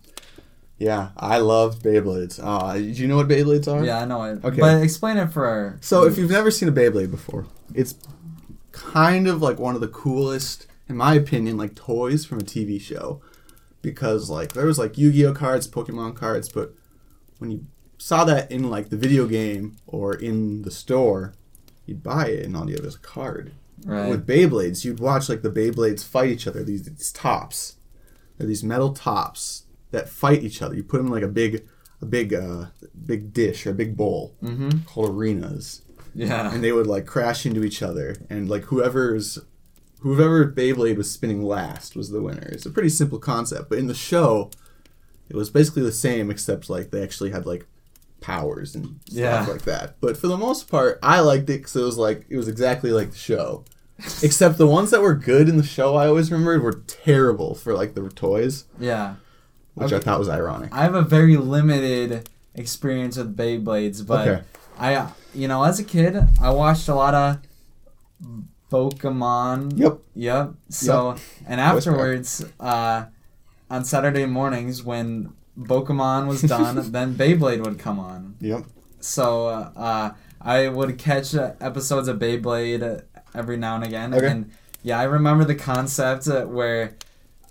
[0.79, 2.39] Yeah, I love Beyblades.
[2.43, 3.85] Uh, do you know what Beyblades are?
[3.85, 4.45] Yeah, I know it.
[4.45, 4.61] Okay.
[4.61, 5.79] But explain it for our.
[5.81, 7.95] So if you've never seen a Beyblade before, it's
[8.73, 12.81] kind of like one of the coolest, in my opinion, like toys from a TV
[12.81, 13.23] show.
[13.81, 16.75] Because like there was like Yu-Gi-Oh cards, Pokemon cards, but
[17.39, 17.67] when you
[17.99, 21.35] saw that in like the video game or in the store,
[21.87, 23.53] you'd buy it and all you have is a card.
[23.85, 24.11] right.
[24.11, 26.65] With Beyblades, you'd watch like the Beyblades fight each other.
[26.65, 27.77] These, these tops,
[28.37, 29.66] they're these metal tops
[29.97, 30.75] that fight each other.
[30.75, 31.67] You put them in like a big,
[32.03, 32.67] a big, uh,
[33.07, 34.81] big dish or a big bowl mm-hmm.
[34.87, 35.83] called arenas
[36.15, 36.53] Yeah.
[36.53, 39.39] and they would like crash into each other and like whoever's
[40.01, 42.49] whoever Beyblade was spinning last was the winner.
[42.53, 44.51] It's a pretty simple concept, but in the show
[45.29, 47.67] it was basically the same except like they actually had like
[48.21, 49.47] powers and stuff Yeah.
[49.53, 49.97] like that.
[50.01, 52.91] But for the most part, I liked it cuz it was like it was exactly
[52.93, 53.65] like the show.
[54.23, 57.73] Except the ones that were good in the show I always remembered were terrible for
[57.73, 59.15] like the toys, yeah.
[59.77, 60.05] Which I Okay.
[60.05, 60.71] thought was ironic.
[60.73, 64.43] I have a very limited experience with Beyblades, but Okay.
[64.79, 67.39] I, you know, as a kid, I watched a lot of
[68.71, 69.79] Pokemon.
[69.79, 69.99] Yep.
[70.15, 70.55] Yep.
[70.71, 73.05] So, and afterwards, uh,
[73.71, 78.37] on Saturday mornings when Pokemon was done, then Beyblade would come on.
[78.41, 78.65] Yep.
[79.01, 83.03] So, uh, I would catch uh, episodes of Beyblade
[83.35, 84.15] every now and again.
[84.15, 84.27] Okay.
[84.29, 84.51] And
[84.83, 86.95] yeah, I remember the concept uh, where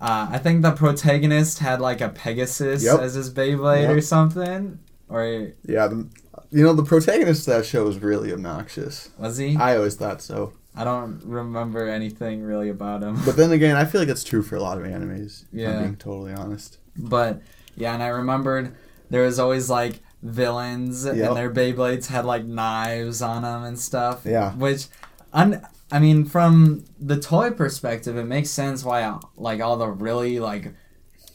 [0.02, 3.00] uh, I think the protagonist had like a Pegasus Yep.
[3.00, 3.98] as his Beyblade Yep.
[3.98, 4.80] or something.
[5.10, 6.08] Or Yeah, the,
[6.52, 9.10] you know the protagonist of that show was really obnoxious.
[9.18, 9.56] was he?
[9.56, 10.54] I always thought so.
[10.76, 13.18] I don't remember anything really about him.
[13.26, 15.44] But then again, I feel like that's true for a lot of animes.
[15.44, 15.76] If Yeah.
[15.78, 16.80] I'm being totally honest.
[16.98, 17.42] But
[17.78, 18.76] yeah, and I remembered
[19.10, 21.16] there was always like villains, Yep.
[21.16, 24.22] and their Beyblades had like knives on them and stuff.
[24.26, 24.52] Yeah.
[24.54, 24.88] Which,
[25.32, 30.40] un- I mean, from the toy perspective, it makes sense why like all the really
[30.40, 30.74] like,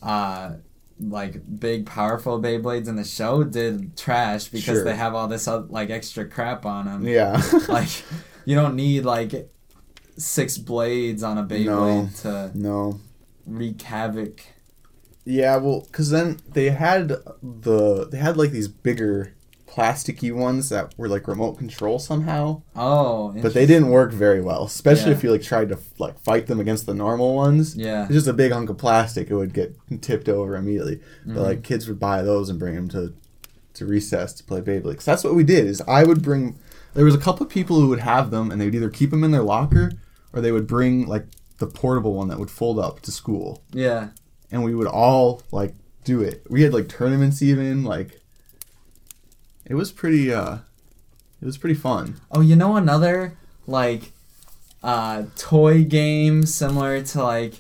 [0.03, 0.55] uh,
[0.99, 4.85] like big powerful Beyblades in the show did trash because Sure.
[4.85, 7.07] they have all this uh, like extra crap on them.
[7.07, 7.41] Yeah.
[7.69, 7.89] Like,
[8.45, 9.51] you don't need like
[10.19, 13.01] six blades on a Beyblade to no.
[13.47, 14.43] wreak havoc.
[15.25, 17.09] Yeah, well, because then they had
[17.43, 19.35] the they had like these bigger
[19.71, 24.65] plasticky ones that were like remote control somehow, Oh, but they didn't work very well.
[24.65, 25.17] Especially Yeah.
[25.17, 27.77] if you like tried to like fight them against the normal ones.
[27.77, 28.05] Yeah.
[28.05, 29.31] It's just a big hunk of plastic.
[29.31, 30.97] It would get tipped over immediately.
[30.97, 31.35] Mm-hmm.
[31.35, 33.15] But like kids would buy those and bring them to
[33.75, 34.97] to recess to play Beyblade.
[34.97, 35.67] 'Cause that's what we did.
[35.67, 36.59] Is I would bring.
[36.95, 39.11] There was a couple of people who would have them, and they would either keep
[39.11, 39.93] them in their locker,
[40.33, 41.27] or they would bring like
[41.59, 44.09] the portable one that would fold up to school, Yeah.
[44.51, 46.45] and we would all like do it.
[46.51, 47.85] We had like tournaments even.
[47.85, 48.20] Like
[49.71, 50.25] it was pretty.
[50.35, 50.59] uh
[51.41, 52.05] It was pretty fun.
[52.31, 54.03] Oh, you know another like
[54.83, 57.55] uh toy game similar to like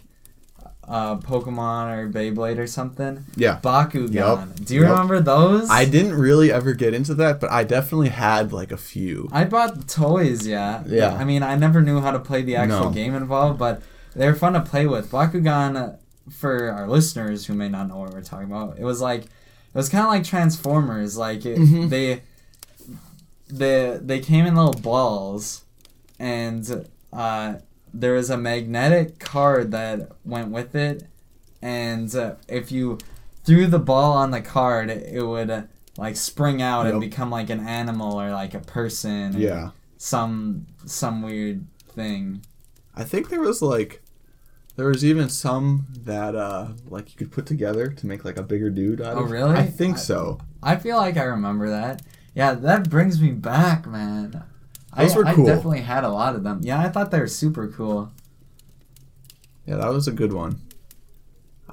[0.88, 3.24] uh Pokemon or Beyblade or something?
[3.36, 3.60] Yeah.
[3.62, 4.12] Bakugan.
[4.12, 4.54] Yup.
[4.66, 4.90] Do you Yup.
[4.90, 5.70] remember those?
[5.70, 9.28] I didn't really ever get into that, but I definitely had like a few.
[9.32, 10.82] I bought toys, yeah.
[10.86, 11.14] Yeah.
[11.14, 12.90] I mean, I never knew how to play the actual No.
[12.90, 13.82] game involved, but
[14.16, 15.10] they're fun to play with.
[15.12, 15.96] Bakugan, uh,
[16.30, 19.24] for our listeners who may not know what we're talking about, it was like
[19.72, 21.16] it was kind of like Transformers.
[21.16, 21.88] Like it, Mhm.
[21.90, 22.22] they,
[23.48, 25.64] they they came in little balls,
[26.18, 27.54] and uh,
[27.92, 31.06] there was a magnetic card that went with it,
[31.60, 32.98] and uh, if you
[33.44, 35.50] threw the ball on the card, it would.
[35.50, 35.62] Uh,
[35.98, 39.34] like spring out and become like an animal or like a person.
[39.38, 39.70] Yeah.
[39.98, 42.42] Some some weird thing.
[42.96, 43.99] I think there was like
[44.80, 48.42] there was even some that uh like you could put together to make like a
[48.42, 49.30] bigger dude out Oh, of.
[49.30, 49.54] really?
[49.54, 50.38] I think I- so.
[50.62, 52.00] I feel like I remember that.
[52.34, 54.42] Yeah, that brings me back, man.
[54.96, 56.60] Those I, were I definitely had a lot of them.
[56.62, 58.10] Yeah, I thought they were super cool.
[59.66, 60.62] Yeah, that was a good one.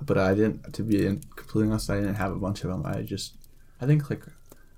[0.02, 0.98] But I didn't to be
[1.38, 2.86] completely honest, I didn't have a bunch of them.
[2.86, 3.36] I just
[3.80, 4.24] I think like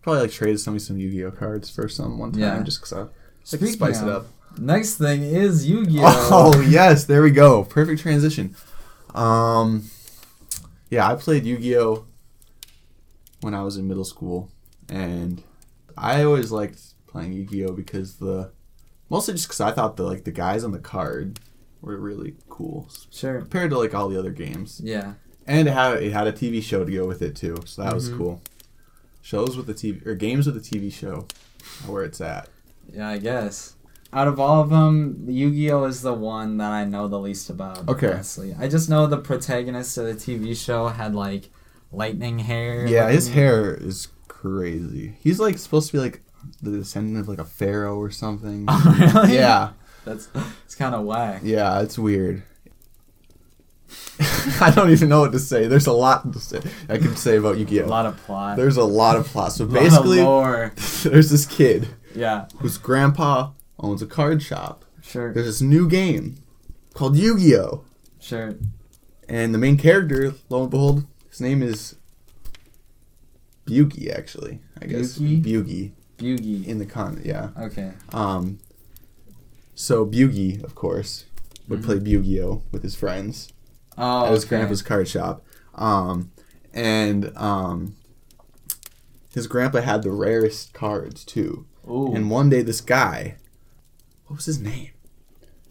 [0.04, 2.62] probably like traded somebody some Yu-Gi-Oh cards for some one time Yeah.
[2.62, 3.10] just cuz I like
[3.44, 4.28] Speaking spice it up.
[4.58, 6.54] Next thing is Yu-Gi-Oh.
[6.56, 7.64] Oh yes, there we go.
[7.64, 8.56] Perfect transition.
[9.16, 9.86] Um,
[10.90, 12.06] yeah, I played Yu-Gi-Oh
[13.42, 14.50] when I was in middle school,
[14.90, 15.42] and
[15.98, 18.52] I always liked playing Yu-Gi-Oh because the
[19.10, 21.40] mostly just because I thought the like the guys on the card
[21.82, 23.40] were really cool Sure.
[23.40, 25.14] compared to like all the other games, Yeah.
[25.48, 27.94] and it had it had a TV show to go with it too, so that
[27.94, 28.18] was Mhm.
[28.18, 28.42] cool.
[29.22, 31.28] Shows with the TV or games with the TV show,
[31.88, 32.50] where it's at.
[32.94, 33.76] Yeah, I guess.
[34.12, 37.88] Out of all of them, Yu-Gi-Oh is the one that I know the least about.
[37.88, 38.12] Okay.
[38.14, 41.50] Honestly, I just know the protagonist of the TV show had like
[41.92, 42.88] lightning hair.
[42.88, 45.16] Yeah, his hair is crazy.
[45.22, 46.22] He's like supposed to be like
[46.62, 48.66] the descendant of like a pharaoh or something.
[48.70, 49.36] Oh, really?
[49.36, 49.72] yeah,
[50.06, 50.28] That's
[50.66, 51.42] it's kind of whack.
[51.44, 52.42] yeah, it's weird.
[54.62, 55.68] I don't even know what to say.
[55.68, 56.62] There's a lot to say.
[56.90, 57.86] I could say about Yu-Gi-Oh.
[57.86, 58.58] A lot of plot.
[58.58, 59.52] There's a lot of plot.
[59.54, 60.18] So A lot of basically,
[61.12, 64.86] there's this kid Yeah, whose grandpa owns a card shop.
[65.02, 66.36] sure, There's this new game
[66.94, 67.84] called Yu-Gi-Oh,
[68.20, 68.56] sure.
[69.28, 71.96] and the main character, lo and behold, his name is
[73.66, 74.12] Bugi.
[74.16, 75.92] Actually, I guess Bugi?
[76.18, 77.22] Bugi in the con.
[77.24, 77.50] Yeah.
[77.60, 77.92] Okay.
[78.12, 78.60] Um,
[79.76, 81.26] so Bugi, of course,
[81.68, 81.86] would Mhm.
[81.86, 83.50] play Yu-Gi-Oh with his friends
[83.98, 84.50] Oh, at his okay.
[84.58, 85.46] grandpa's card shop.
[85.76, 86.32] Um,
[86.74, 87.96] and um,
[89.34, 91.66] his grandpa had the rarest cards too.
[91.90, 92.14] Ooh.
[92.14, 93.38] And one day, this guy,
[94.30, 94.92] what was his name?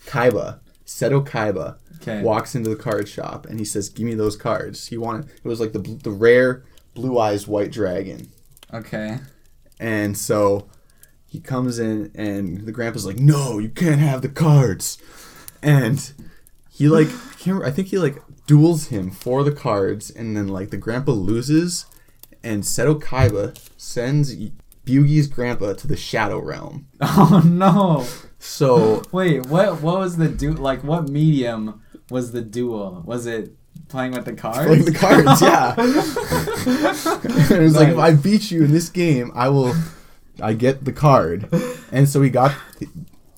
[0.06, 2.22] Kaiba, Seto Kaiba, okay.
[2.22, 5.44] walks into the card shop and he says, "Give me those cards." He wanted it
[5.44, 8.30] was like the the rare blue eyes white dragon.
[8.74, 9.18] Okay.
[9.78, 10.68] And so
[11.26, 14.98] he comes in, and the grandpa's like, "No, you can't have the cards."
[15.62, 16.12] And
[16.68, 20.36] he like, I, can't remember, I think he like duels him for the cards, and
[20.36, 21.86] then like the grandpa loses,
[22.42, 24.34] and Seto Kaiba sends
[24.88, 26.88] Bugi's grandpa to the Shadow Realm.
[27.00, 28.06] Oh no.
[28.38, 29.82] So Wait, what?
[29.82, 30.52] What was the du?
[30.52, 33.02] Like, what medium was the duel?
[33.04, 33.54] Was it
[33.88, 34.66] playing with the cards?
[34.66, 35.74] Playing the cards, yeah.
[37.50, 39.74] and it was like, if I beat you in this game, I will,
[40.40, 41.48] I get the card.
[41.92, 42.54] And so he got,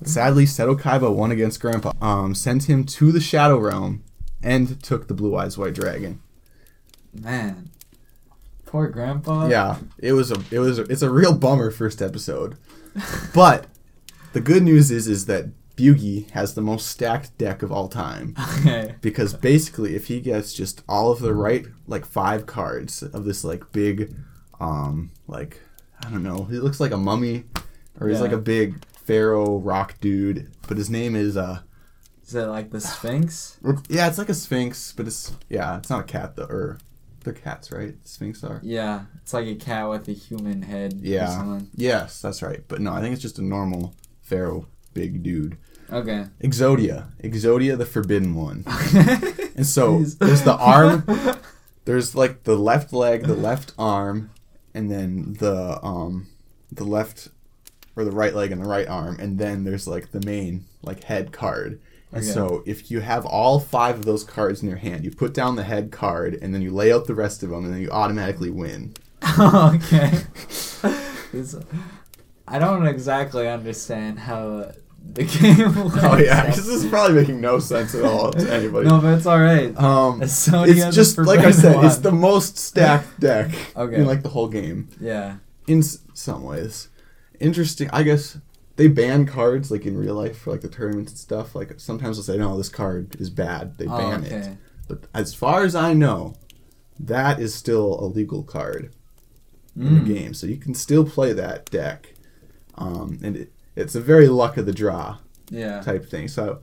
[0.05, 1.93] sadly, Seto Kaiba won against Grandpa.
[2.01, 4.05] Um, sent him to the Shadow Realm,
[4.43, 6.21] and took the Blue Eyes White Dragon.
[7.13, 7.71] Man,
[8.71, 9.49] poor grandpa.
[9.49, 12.57] Yeah, it was a, it was, a, it's a real bummer first episode.
[13.35, 13.67] But
[14.33, 18.35] the good news is, is that Bugie has the most stacked deck of all time
[18.61, 18.95] Okay.
[19.01, 23.45] because basically if he gets just all of the right like five cards of this
[23.45, 24.15] like big
[24.61, 25.61] um like
[26.05, 27.45] I don't know, he looks like a mummy
[27.99, 28.23] or he's Yeah.
[28.25, 31.61] like a big pharaoh rock dude, but his name is uh
[32.27, 33.59] Is it like the Sphinx?
[33.89, 36.79] yeah, it's like a sphinx, but it's yeah, it's not a cat though or
[37.25, 37.95] they're cats, right?
[38.05, 38.61] Sphinx are.
[38.63, 40.95] Yeah, it's like a cat with a human head.
[40.95, 41.29] Or Yeah.
[41.29, 41.69] something.
[41.75, 42.63] Yes, that's right.
[42.69, 45.57] But no, I think it's just a normal pharaoh big dude.
[45.93, 46.27] Okay.
[46.43, 47.07] Exodia.
[47.23, 48.65] Exodia the forbidden one.
[49.57, 51.05] And so there's the arm
[51.85, 54.31] there's like the left leg, the left arm,
[54.73, 56.29] and then the um
[56.73, 57.29] the left
[57.97, 61.03] or the right leg and the right arm, and then there's like the main like
[61.05, 61.79] head card.
[62.13, 62.33] And Okay.
[62.33, 65.55] so if you have all five of those cards in your hand, you put down
[65.57, 67.91] the head card and then you lay out the rest of them and then you
[67.91, 68.95] automatically win.
[69.39, 70.13] okay.
[72.49, 74.73] I don't exactly understand how
[75.13, 75.97] the game works.
[76.03, 78.89] Oh yeah, this is probably making no sense at all to anybody.
[78.89, 79.77] No, but it's alright.
[79.79, 83.97] Um, Exodia the it's just like I said, it's the most stacked deck Okay.
[83.97, 84.89] in like the whole game.
[85.01, 85.37] Yeah.
[85.67, 86.89] in s- some ways.
[87.39, 87.89] Interesting.
[87.93, 88.37] I guess
[88.81, 91.55] they ban cards like in real life for like the tournaments and stuff.
[91.55, 94.37] Like sometimes they'll say, "No, this card is bad." They Oh, ban okay.
[94.37, 94.49] it.
[94.89, 96.35] But as far as I know,
[96.99, 98.95] that is still a legal card
[99.77, 99.95] in Mm.
[100.05, 102.15] the game, so you can still play that deck.
[102.77, 105.19] Um, and it, it's a very luck of the draw
[105.51, 105.83] Yeah.
[105.83, 106.27] type thing.
[106.29, 106.61] So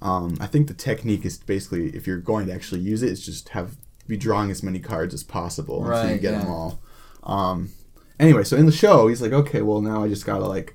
[0.00, 3.12] um, I think the technique is basically if you're going to actually use it, it,
[3.12, 3.76] is just have
[4.08, 6.80] be drawing as many cards as possible until you Right, get them all.
[7.22, 7.70] Um,
[8.18, 10.72] anyway, so in the show, he's like, okay, well now I just gotta like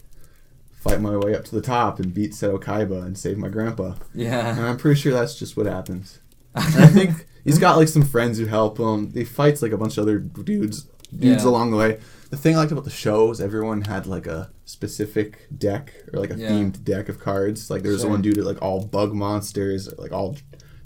[0.79, 3.95] fight my way up to the top and beat Seto Kaiba and save my grandpa.
[4.13, 4.55] Yeah.
[4.57, 6.19] And I'm pretty sure that's just what happens.
[6.55, 9.11] And I think he's got like some friends who help him.
[9.13, 10.83] He fights like a bunch of other dudes
[11.17, 11.49] dudes Yeah.
[11.49, 11.99] along the way.
[12.29, 16.19] The thing I liked about the show is everyone had like a specific deck or
[16.19, 16.49] like a Yeah.
[16.51, 17.69] themed deck of cards.
[17.69, 18.09] Like there was Sure.
[18.11, 20.37] one dude that like all bug monsters, or, like all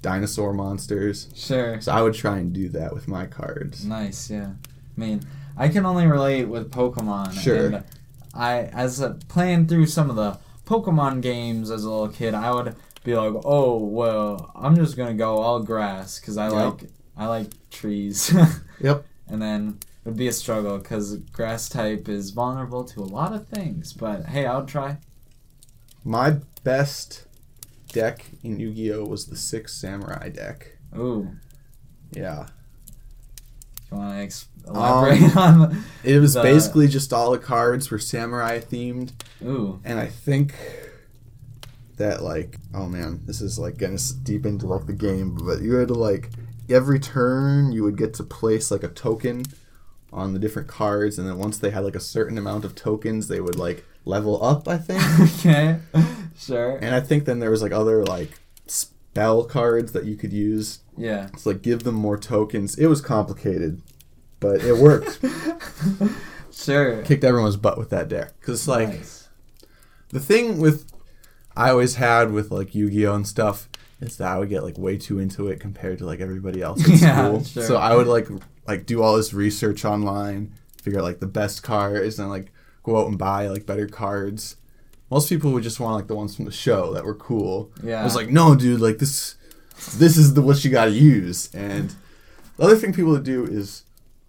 [0.01, 1.27] dinosaur monsters.
[1.35, 1.79] Sure.
[1.81, 3.85] So I would try and do that with my cards.
[3.85, 4.51] Nice, yeah.
[4.97, 5.21] I mean,
[5.57, 7.33] I can only relate with Pokemon.
[7.33, 7.67] Sure.
[7.67, 7.83] And
[8.33, 12.51] I, as a, playing through some of the Pokemon games as a little kid, I
[12.53, 16.53] would be like, "Oh, well, I'm just gonna go all grass because I Yep.
[16.81, 18.33] like I like trees."
[18.81, 19.05] Yep.
[19.27, 23.33] And then it would be a struggle because grass type is vulnerable to a lot
[23.33, 23.93] of things.
[23.93, 24.97] But hey, I'll try.
[26.03, 27.25] My best
[27.93, 30.77] deck in Yu-Gi-Oh was the Six Samurai deck.
[30.97, 31.29] Ooh,
[32.11, 32.47] Yeah.
[33.91, 35.83] you want to ex- elaborate um, on?
[36.03, 39.11] It was The- basically just all the cards were samurai themed.
[39.43, 40.53] ooh, And I think
[41.97, 45.75] that like oh man, this is like getting deep into like the game, but you
[45.75, 46.29] had to like
[46.69, 49.43] every turn you would get to place like a token
[50.11, 53.27] on the different cards, and then once they had like a certain amount of tokens,
[53.27, 54.67] they would like level up.
[54.67, 55.01] I think,
[55.39, 55.79] okay,
[56.37, 60.33] sure, and I think then there was like other like spell cards that you could
[60.33, 61.27] use yeah.
[61.27, 62.77] to like give them more tokens.
[62.77, 63.81] It was complicated,
[64.43, 65.19] but it worked.
[66.55, 67.01] Sure.
[67.03, 68.89] Kicked everyone's butt with that deck because like.
[68.89, 69.27] Nice.
[70.09, 70.85] the thing with
[71.57, 73.67] I always had with like Yu-Gi-Oh and stuff
[73.99, 76.81] is that I would get like way too into it compared to like everybody else
[76.83, 77.43] at Yeah, school.
[77.43, 77.63] sure.
[77.63, 78.27] So I would like
[78.67, 82.51] like do all this research online, figure out like the best cards, and like
[82.83, 84.55] go out and buy like better cards.
[85.09, 87.71] Most people would just want like the ones from the show that were cool.
[87.83, 87.99] Yeah.
[88.01, 89.35] I was like, no, dude, like this,
[89.97, 91.53] this is the what you got to use.
[91.53, 91.93] And
[92.57, 93.83] the other thing people would do is,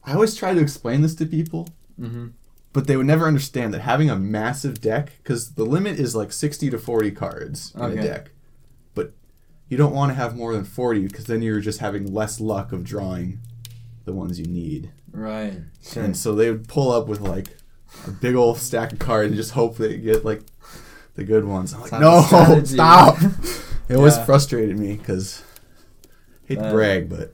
[0.07, 1.69] I always try to explain this to people,
[2.01, 2.27] Mm-hmm.
[2.73, 6.33] but they would never understand that having a massive deck because the limit is like
[6.33, 8.31] 60 to 40 cards in a deck
[8.95, 9.13] but
[9.69, 12.73] you don't want to have more than 40 because then you're just having less luck
[12.73, 13.39] of drawing
[14.07, 15.53] the ones you need Right.
[15.85, 16.03] Sure.
[16.03, 17.57] and so they would pull up with like
[18.09, 20.43] a big old stack of cards and just hope they get like
[21.15, 22.23] the good ones i'm like no
[22.65, 23.19] stop
[23.89, 24.25] it always Yeah.
[24.25, 25.45] frustrated me because
[26.49, 27.33] hate to brag but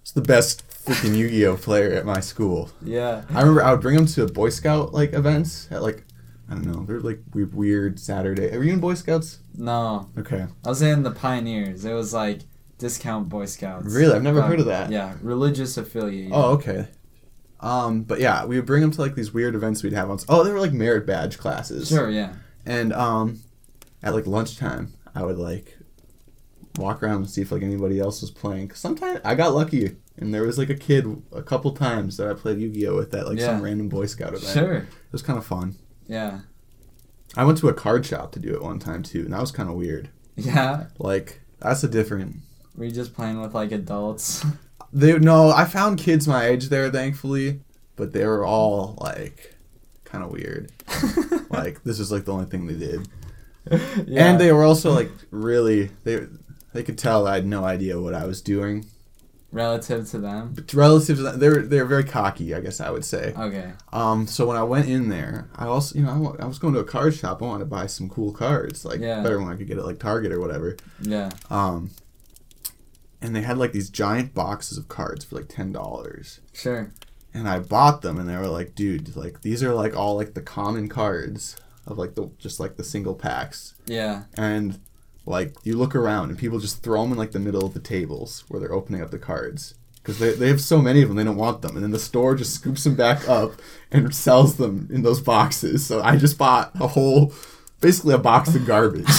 [0.00, 3.22] it's the best freaking yu-gi-oh player at my school yeah.
[3.30, 6.04] I remember I would bring them to a Boy Scout like events at like
[6.48, 8.50] I don't know they're like weird Saturday.
[8.54, 9.38] Are you in Boy Scouts?
[9.56, 11.84] No, Okay, I was in the Pioneers.
[11.84, 12.40] It was like
[12.78, 13.86] discount Boy Scouts.
[13.94, 14.14] really?
[14.14, 14.90] I've never Uh, heard of that.
[14.90, 16.32] Yeah, religious affiliation.
[16.34, 16.88] Oh, okay.
[17.60, 20.18] Um, but yeah, we would bring them to like these weird events we'd have on.
[20.28, 21.88] Oh, they were like merit badge classes.
[21.88, 22.08] Sure.
[22.10, 22.32] Yeah.
[22.66, 23.40] And um,
[24.02, 25.76] at like lunchtime, I would like
[26.78, 28.68] walk around and see if like anybody else was playing.
[28.68, 32.28] Cause sometimes I got lucky, and there was like a kid a couple times that
[32.28, 34.52] I played Yu Gi Oh with that like some random Boy Scout event.
[34.52, 34.74] Sure.
[34.74, 35.76] It was kind of fun.
[36.06, 36.40] Yeah.
[37.36, 39.52] I went to a card shop to do it one time too, and that was
[39.52, 40.10] kind of weird.
[40.36, 40.86] Yeah.
[40.98, 42.36] Like that's a different.
[42.76, 44.44] Were you just playing with like adults?
[44.92, 47.60] They no, I found kids my age there, thankfully,
[47.94, 49.54] but they were all like
[50.02, 50.72] kind of weird.
[51.50, 53.08] like this is like the only thing they did.
[54.06, 54.26] Yeah.
[54.26, 56.26] And they were also like really they
[56.72, 58.86] they could tell I had no idea what I was doing.
[59.52, 60.52] Relative to them.
[60.54, 63.34] But relative to that, they're they're very cocky, I guess I would say.
[63.36, 63.72] Okay.
[63.92, 66.74] Um, so when I went in there, I also you know I I was going
[66.74, 67.42] to a card shop.
[67.42, 69.22] I wanted to buy some cool cards, like Yeah.
[69.22, 70.76] better when I could get it like Target or whatever.
[71.00, 71.30] Yeah.
[71.50, 71.90] Um,
[73.22, 76.40] and they had like these giant boxes of cards for like ten dollars.
[76.52, 76.92] Sure.
[77.32, 80.34] and I bought them, and they were like, "Dude, like these are like all like
[80.34, 84.24] the common cards of like the just like the single packs." Yeah.
[84.36, 84.80] And
[85.26, 87.80] like you look around, and people just throw them in like the middle of the
[87.80, 91.16] tables where they're opening up the cards because they they have so many of them,
[91.16, 93.52] they don't want them, and then the store just scoops them back up
[93.90, 95.86] and sells them in those boxes.
[95.86, 97.32] So I just bought a whole,
[97.80, 99.06] basically a box of garbage.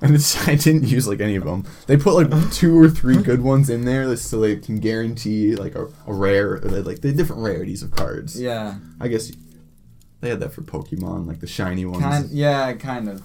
[0.00, 1.64] And it's, I didn't use like any of them.
[1.86, 5.74] They put like two or three good ones in there, so they can guarantee like
[5.74, 8.40] a, a rare, they, like the different rarities of cards.
[8.40, 8.76] Yeah.
[9.00, 9.32] I guess
[10.20, 12.04] they had that for Pokemon, like the shiny ones.
[12.04, 12.30] Kind.
[12.30, 12.72] Yeah.
[12.74, 13.22] Kind of.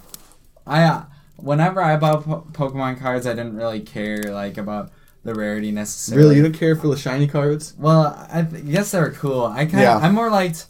[0.66, 0.82] I.
[0.82, 1.04] Uh,
[1.36, 4.90] whenever I bought po- Pokemon cards, I didn't really care like about
[5.24, 6.22] the rarity necessarily.
[6.24, 7.74] really, you don't care for the shiny cards?
[7.78, 9.46] Well, I th- guess they were cool.
[9.46, 9.82] I kind.
[9.82, 9.96] Yeah.
[9.96, 10.66] of I'm more liked.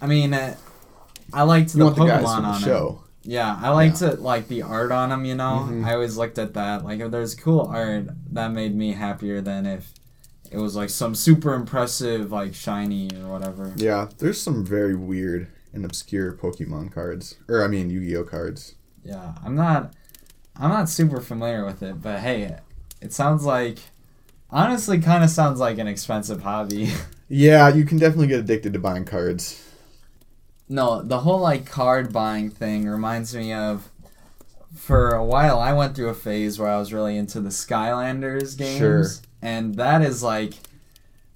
[0.00, 0.54] I mean, uh,
[1.32, 2.64] I liked You the the Pokemon the on it.
[2.64, 3.04] show.
[3.22, 5.24] Yeah, I liked it like the art on them.
[5.24, 5.84] You know, Mhm.
[5.84, 6.84] I always looked at that.
[6.84, 9.92] Like, if there's cool art, that made me happier than if
[10.50, 13.72] it was like some super impressive, like shiny or whatever.
[13.76, 18.74] Yeah, there's some very weird and obscure Pokemon cards, or I mean Yu-Gi-Oh cards.
[19.04, 19.94] Yeah, I'm not.
[20.56, 22.56] I'm not super familiar with it, but hey,
[23.00, 23.78] it sounds like.
[24.52, 26.92] Honestly, kind of sounds like an expensive hobby.
[27.32, 29.64] Yeah, you can definitely get addicted to buying cards.
[30.68, 33.88] No, the whole like card buying thing reminds me of
[34.74, 38.58] for a while I went through a phase where I was really into the Skylanders
[38.58, 38.78] games.
[38.78, 39.04] Sure.
[39.40, 40.54] And that is like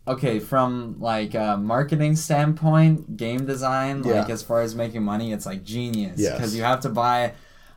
[0.07, 5.47] okay, from like a marketing standpoint, game design, like as far as making money, it's
[5.47, 6.21] like genius.
[6.21, 6.35] Yes.
[6.35, 7.33] Because you have to buy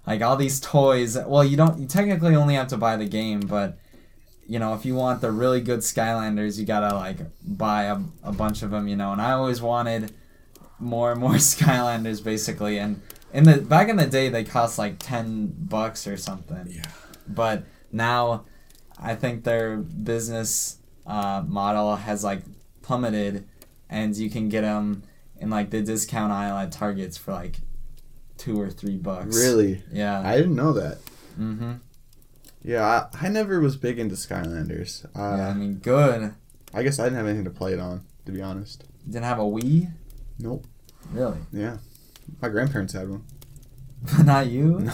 [0.08, 1.17] like all these toys.
[1.17, 3.78] Well, you don't you technically only have to buy the game, but
[4.48, 8.32] you know, if you want the really good Skylanders, you gotta like buy a, a
[8.32, 9.12] bunch of them, you know.
[9.12, 10.13] And I always wanted
[10.80, 12.80] more and more Skylanders, basically.
[12.80, 13.02] And
[13.34, 16.67] in the back in the day, they cost like ten bucks or something.
[16.67, 16.86] Yeah.
[17.28, 18.46] But now,
[18.98, 22.43] I think their business uh, model has like
[22.82, 23.46] plummeted,
[23.89, 25.04] and you can get them
[25.39, 27.60] in like the discount aisle at Targets for like
[28.38, 29.36] two or three bucks.
[29.38, 30.21] Really, Yeah.
[30.21, 30.97] I didn't know that.
[31.39, 31.73] mm-hmm.
[32.63, 35.06] Yeah, I, I never was big into Skylanders.
[35.15, 35.47] Uh, yeah.
[35.50, 36.34] I mean, good.
[36.73, 38.84] I guess I didn't have anything to play it on, to be honest.
[39.06, 39.91] Didn't have a Wii.
[40.39, 40.65] Nope.
[41.13, 41.38] Really?
[41.54, 41.78] Yeah,
[42.41, 43.23] my grandparents had one.
[44.26, 44.80] Not you.
[44.82, 44.91] No,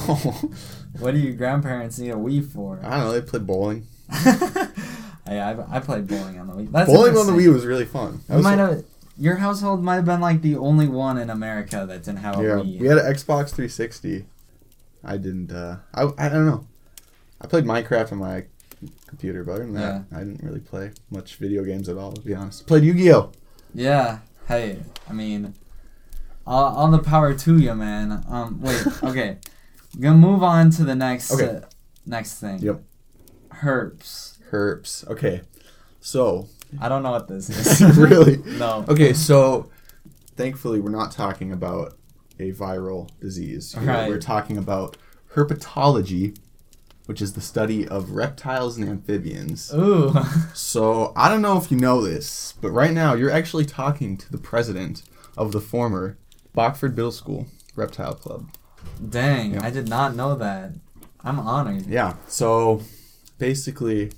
[0.99, 2.79] What do your grandparents need a Wii for?
[2.83, 3.11] I don't know.
[3.13, 3.87] They played bowling.
[4.11, 6.71] hey, I, I played bowling on the Wii.
[6.71, 7.33] That's bowling on the.
[7.33, 8.21] Wii was really fun.
[8.27, 8.83] That You might have.
[9.17, 12.43] Your household might have been like the only one in America that didn't have a
[12.43, 12.79] Yeah, Wii.
[12.79, 14.25] we had an Xbox 360.
[15.03, 15.51] I didn't.
[15.51, 16.65] Uh, I I don't know.
[17.41, 18.45] I played Minecraft on my
[19.07, 22.13] computer, but other than that, I didn't really play much video games at all.
[22.13, 23.31] To be honest, played Yu-Gi-Oh.
[23.73, 24.19] Yeah.
[24.47, 25.53] Hey, I mean,
[26.47, 28.23] all, all the power to you, man.
[28.29, 28.85] Um, wait.
[29.03, 29.37] Okay,
[29.99, 31.31] gonna move on to the next.
[31.33, 31.57] Okay.
[31.57, 31.61] Uh,
[32.05, 32.59] next thing.
[32.59, 32.81] Yep.
[33.61, 34.37] Herps.
[34.51, 35.07] Herps.
[35.09, 35.41] Okay,
[36.01, 36.47] so
[36.81, 37.97] I don't know what this is.
[37.97, 38.37] really.
[38.57, 38.85] no.
[38.87, 39.69] Okay, so
[40.35, 41.97] thankfully we're not talking about
[42.39, 43.73] a viral disease.
[43.73, 43.83] here.
[43.83, 44.09] Right.
[44.09, 44.97] We're talking about
[45.35, 46.37] herpetology,
[47.05, 49.71] which is the study of reptiles and amphibians.
[49.73, 50.13] Ooh.
[50.53, 54.31] So I don't know if you know this, but right now you're actually talking to
[54.31, 55.03] the president
[55.37, 56.17] of the former
[56.53, 58.49] Bockford Middle School Reptile Club.
[59.09, 59.63] Dang, Yeah.
[59.65, 60.71] I did not know that.
[61.23, 61.87] I'm honored.
[61.87, 62.15] Yeah.
[62.27, 62.81] So
[63.37, 64.11] basically,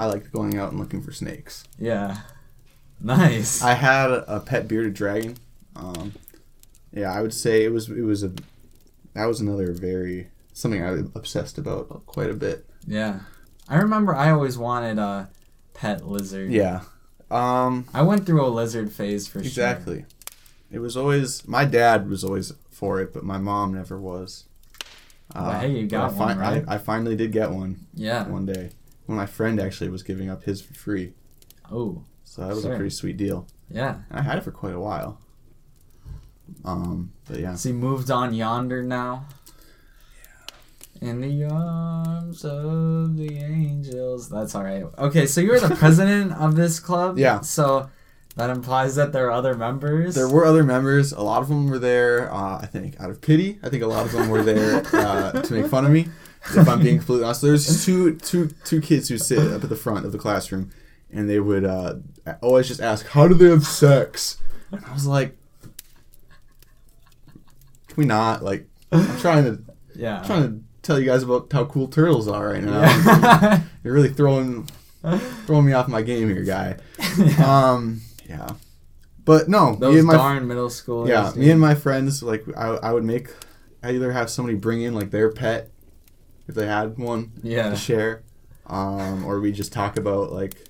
[0.00, 1.64] I liked going out and looking for snakes.
[1.78, 2.18] Yeah.
[3.00, 3.62] Nice.
[3.62, 5.36] I had a pet bearded dragon.
[5.76, 6.12] Um,
[6.92, 8.32] yeah, I would say it was it was a
[9.14, 12.66] that was another very something I obsessed about quite a bit.
[12.86, 13.20] yeah.
[13.68, 15.30] I remember I always wanted a
[15.74, 16.50] pet lizard.
[16.50, 16.80] Yeah.
[17.30, 19.46] Um, I went through a lizard phase for sure.
[19.46, 20.04] exactly.
[20.72, 24.44] It was always my dad was always for it, but my mom never was.
[25.34, 26.64] Uh, Well, hey, you got I one, right?
[26.66, 28.26] I, I finally did get one Yeah.
[28.28, 28.70] one day
[29.16, 31.12] my friend actually was giving up his for free.
[31.70, 32.04] Oh.
[32.24, 32.72] So that was Sure.
[32.72, 33.46] a pretty sweet deal.
[33.70, 33.96] Yeah.
[34.10, 35.18] And I had it for quite a while.
[36.64, 37.50] Um, but yeah.
[37.52, 39.26] Has he moved on yonder now?
[41.00, 44.28] In the arms of the angels.
[44.28, 44.84] That's all right.
[44.98, 47.18] Okay, so you're the president of this club.
[47.18, 47.40] Yeah.
[47.40, 47.88] So
[48.36, 50.14] that implies that there are other members.
[50.14, 51.12] There were other members.
[51.12, 53.58] A lot of them were there, uh, I think, out of pity.
[53.62, 56.08] I think a lot of them were there uh, to make fun of me.
[56.56, 59.76] If I'm being completely honest, there's two, two, two kids who sit up at the
[59.76, 60.70] front of the classroom,
[61.12, 61.96] and they would uh,
[62.40, 64.38] always just ask, "How do they have sex?"
[64.72, 65.36] And I was like,
[67.88, 69.62] "Can we not?" Like, I'm trying to
[69.94, 70.22] Yeah.
[70.26, 72.80] trying to tell you guys about how cool turtles are right now.
[72.80, 73.60] Yeah.
[73.84, 74.68] You're really throwing
[75.46, 76.76] throwing me off my game here, guy.
[77.44, 78.50] Um, yeah.
[79.24, 81.06] But no, Those me and my darn middle school.
[81.08, 83.28] yeah, me and my friends like I, I would make
[83.82, 85.70] I either have somebody bring in like their pet
[86.50, 87.70] if they had one yeah.
[87.70, 88.22] to share,
[88.66, 90.68] um, or we just talk about like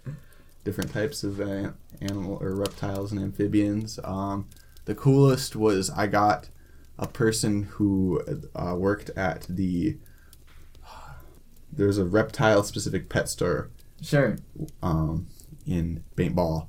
[0.62, 1.70] different types of uh,
[2.03, 3.99] animal or reptiles and amphibians.
[4.05, 4.47] Um,
[4.85, 6.51] the coolest was I got
[6.99, 8.20] a person who
[8.55, 9.97] uh, worked at the
[11.72, 13.70] there's a reptile specific pet store
[14.03, 14.37] Sure.
[14.83, 15.28] um,
[15.66, 16.66] in paintball.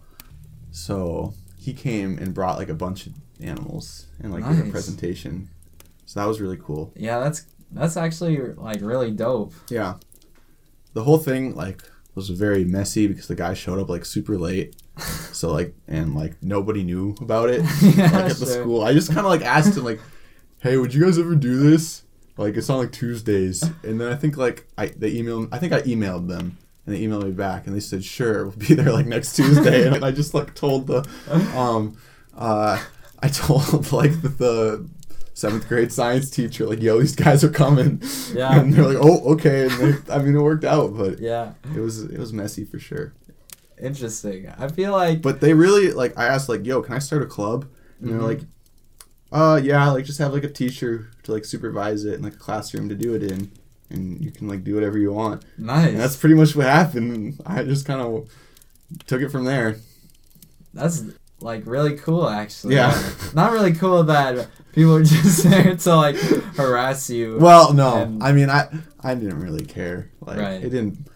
[0.69, 5.49] So he came and brought like a bunch of animals and like did a presentation.
[6.05, 6.93] So that was really cool.
[6.95, 9.53] Yeah, that's that's actually like really dope.
[9.69, 9.95] Yeah.
[10.93, 11.81] The whole thing like
[12.15, 14.75] was very messy because the guy showed up like super late.
[15.31, 18.61] So like and like nobody knew about it yeah, like at the sure.
[18.61, 18.83] school.
[18.83, 19.99] I just kind of like asked him like,
[20.59, 22.03] "Hey, would you guys ever do this?"
[22.37, 25.49] Like it's on like Tuesdays, and then I think like I they emailed.
[25.51, 28.55] I think I emailed them, and they emailed me back, and they said, "Sure, we'll
[28.57, 31.07] be there like next Tuesday." and I just like told the,
[31.55, 31.97] um,
[32.35, 32.79] uh,
[33.19, 34.89] I told like the, the
[35.33, 38.01] seventh grade science teacher like, "Yo, these guys are coming,"
[38.33, 38.59] Yeah.
[38.59, 39.71] and they're like, "Oh, okay." And
[40.03, 41.53] they, I mean, it worked out, but Yeah.
[41.75, 43.13] it was it was messy for sure.
[43.81, 44.47] Interesting.
[44.59, 47.25] I feel like But they really like I asked like, "Yo, can I start a
[47.25, 47.65] club?"
[47.99, 48.13] And Mhm.
[48.13, 48.41] they're like,
[49.31, 52.37] "Uh, yeah, like just have like a teacher to like supervise it and like a
[52.37, 53.49] classroom to do it in,
[53.89, 55.89] and you can like do whatever you want." nice.
[55.89, 57.11] And that's pretty much what happened.
[57.15, 58.29] And I just kind of
[59.07, 59.77] took it from there.
[60.73, 61.03] That's
[61.39, 62.75] like really cool actually.
[62.75, 62.95] Yeah.
[63.33, 66.15] Not really cool that people are just there to like
[66.55, 67.37] harass you.
[67.39, 68.67] Well, no, And- I mean, I
[69.01, 70.09] I didn't really care.
[70.21, 70.63] Like Right.
[70.63, 71.07] it didn't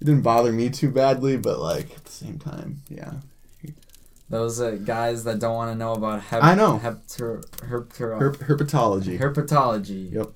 [0.00, 3.12] it didn't bother me too badly, but like at the same time, yeah.
[4.30, 6.78] Those uh, guys that don't want to know about hep- I know.
[6.78, 9.18] hepter- herpter- Herp- herpetology.
[9.18, 10.12] herpetology.
[10.12, 10.30] Yep.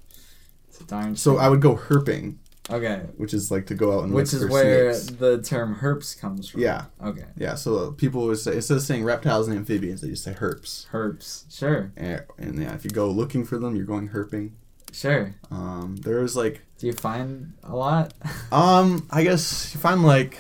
[0.69, 1.41] It's a darn So shame.
[1.43, 2.37] I would go herping,
[2.71, 3.03] Okay.
[3.17, 4.43] which is like to go out and look for herbs.
[4.43, 5.19] Which is where snakes.
[5.19, 6.61] the term herps comes from.
[6.61, 6.85] Yeah.
[7.03, 7.25] Okay.
[7.37, 10.89] Yeah, so people would say instead of saying reptiles and amphibians, they just say herps.
[10.91, 11.45] Herps.
[11.51, 11.93] Sure.
[11.97, 14.53] And, and yeah, if you go looking for them, you're going herping.
[14.93, 15.35] Sure.
[15.51, 18.15] Um, there's like, Do you find a lot?
[18.53, 20.39] um, I guess if I'm like,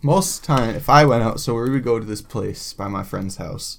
[0.00, 3.02] most time if I went out, so we would go to this place by my
[3.02, 3.78] friend's house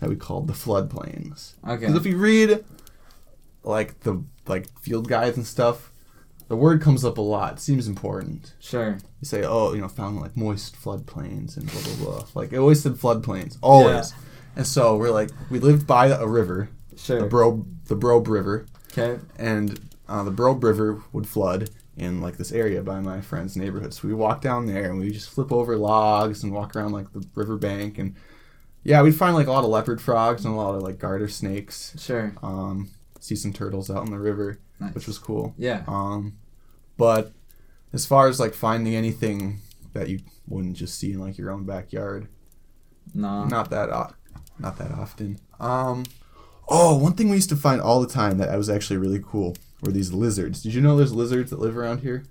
[0.00, 1.54] that we called the floodplains.
[1.66, 1.80] Okay.
[1.80, 2.64] Because if you read
[3.64, 5.92] like the like field guides and stuff,
[6.48, 7.54] the word comes up a lot.
[7.54, 8.54] It seems important.
[8.58, 8.98] Sure.
[9.20, 12.26] You say, oh, you know, found like moist floodplains and blah blah blah.
[12.34, 14.12] Like it always said floodplains, always.
[14.56, 17.20] And so we're like, we lived by a river, Sure.
[17.20, 19.20] the Bro, the Brobe River, Okay.
[19.38, 19.78] and
[20.08, 23.92] uh, the Brobe River would flood in like this area by my friend's neighborhood.
[23.94, 27.12] So we walk down there and we just flip over logs and walk around like
[27.12, 28.14] the river bank and
[28.84, 31.28] yeah, we'd find like a lot of leopard frogs and a lot of like garter
[31.28, 31.94] snakes.
[31.98, 32.32] Sure.
[32.42, 32.88] Um,
[33.20, 34.94] see some turtles out in the river, Nice.
[34.94, 35.54] which was cool.
[35.58, 35.82] Yeah.
[35.88, 36.38] Um,
[36.96, 37.32] but
[37.92, 39.60] as far as like finding anything
[39.92, 42.28] that you wouldn't just see in like your own backyard,
[43.14, 43.44] No.
[43.44, 44.12] not that o-
[44.58, 45.38] not that often.
[45.60, 46.04] Um,
[46.68, 49.56] oh, one thing we used to find all the time that was actually really cool
[49.82, 50.62] were these lizards.
[50.62, 52.24] Did you know there's lizards that live around here?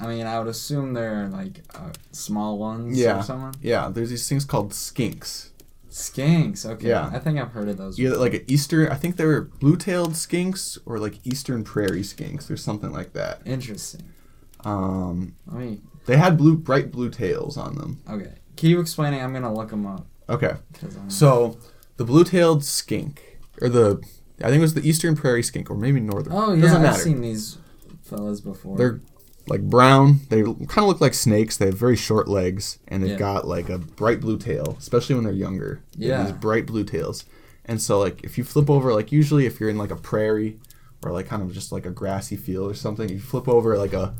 [0.00, 3.20] I mean, I would assume they're like uh, small ones Yeah.
[3.20, 3.54] or someone.
[3.62, 5.50] Yeah, there's these things called skinks.
[5.94, 6.66] Skinks.
[6.66, 6.88] Okay.
[6.88, 7.08] Yeah.
[7.12, 8.00] I think I've heard of those.
[8.00, 12.50] Either like an eastern, I think they were blue-tailed skinks or like eastern prairie skinks
[12.50, 13.42] or something like that.
[13.46, 14.02] Interesting.
[14.64, 15.80] Um, Let me.
[16.06, 18.02] they had blue, bright blue tails on them.
[18.10, 18.32] Okay.
[18.56, 19.20] Keep explaining.
[19.22, 20.04] I'm gonna look them up.
[20.28, 20.54] Okay.
[21.06, 21.58] So,
[21.96, 24.02] the blue-tailed skink, or the,
[24.40, 26.32] I think it was the eastern prairie skink, or maybe northern.
[26.32, 27.02] Oh yeah, Doesn't I've matter.
[27.02, 27.58] seen these
[28.02, 28.76] fellas before.
[28.78, 29.00] They're
[29.46, 30.20] like brown.
[30.30, 31.56] They kind of look like snakes.
[31.56, 33.18] They have very short legs, and they've Yeah.
[33.18, 35.80] got like a bright blue tail, especially when they're younger.
[35.96, 36.22] They Yeah.
[36.24, 37.24] these bright blue tails.
[37.66, 40.58] And so, like, if you flip over, like, usually if you're in like a prairie
[41.04, 43.92] or like kind of just like a grassy field or something, you flip over like
[43.92, 44.14] a,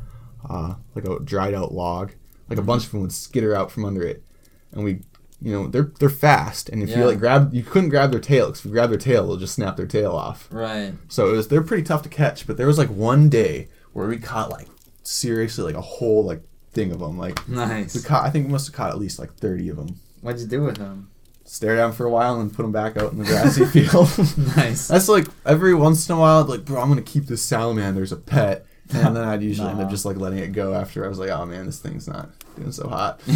[0.49, 2.11] uh, like a dried out log,
[2.49, 2.67] like a Mm-hmm.
[2.67, 4.23] bunch of them would skitter out from under it,
[4.71, 5.01] and we.
[5.41, 6.99] You know they're they're fast, and if Yeah.
[6.99, 8.47] you like grab, you couldn't grab their tail.
[8.47, 10.47] Cause if you grab their tail, they'll just snap their tail off.
[10.49, 10.93] right.
[11.09, 14.07] So it was they're pretty tough to catch, but there was like one day where
[14.07, 14.69] we caught like
[15.07, 16.41] seriously like a whole like
[16.71, 17.17] thing of them.
[17.17, 18.03] Like we Nice.
[18.03, 19.99] caught, I think we must have caught at least like thirty of them.
[20.21, 21.09] What'd you do with them?
[21.47, 24.09] Stared at them for a while and put them back out in the grassy field.
[24.57, 24.87] Nice.
[24.87, 28.01] That's like every once in a while, I'd like, bro, I'm gonna keep this salamander
[28.01, 31.05] as a pet, and then I'd usually end up just like letting it go after
[31.05, 33.21] I was like, oh man, this thing's not doing so hot.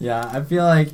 [0.00, 0.88] yeah, I feel like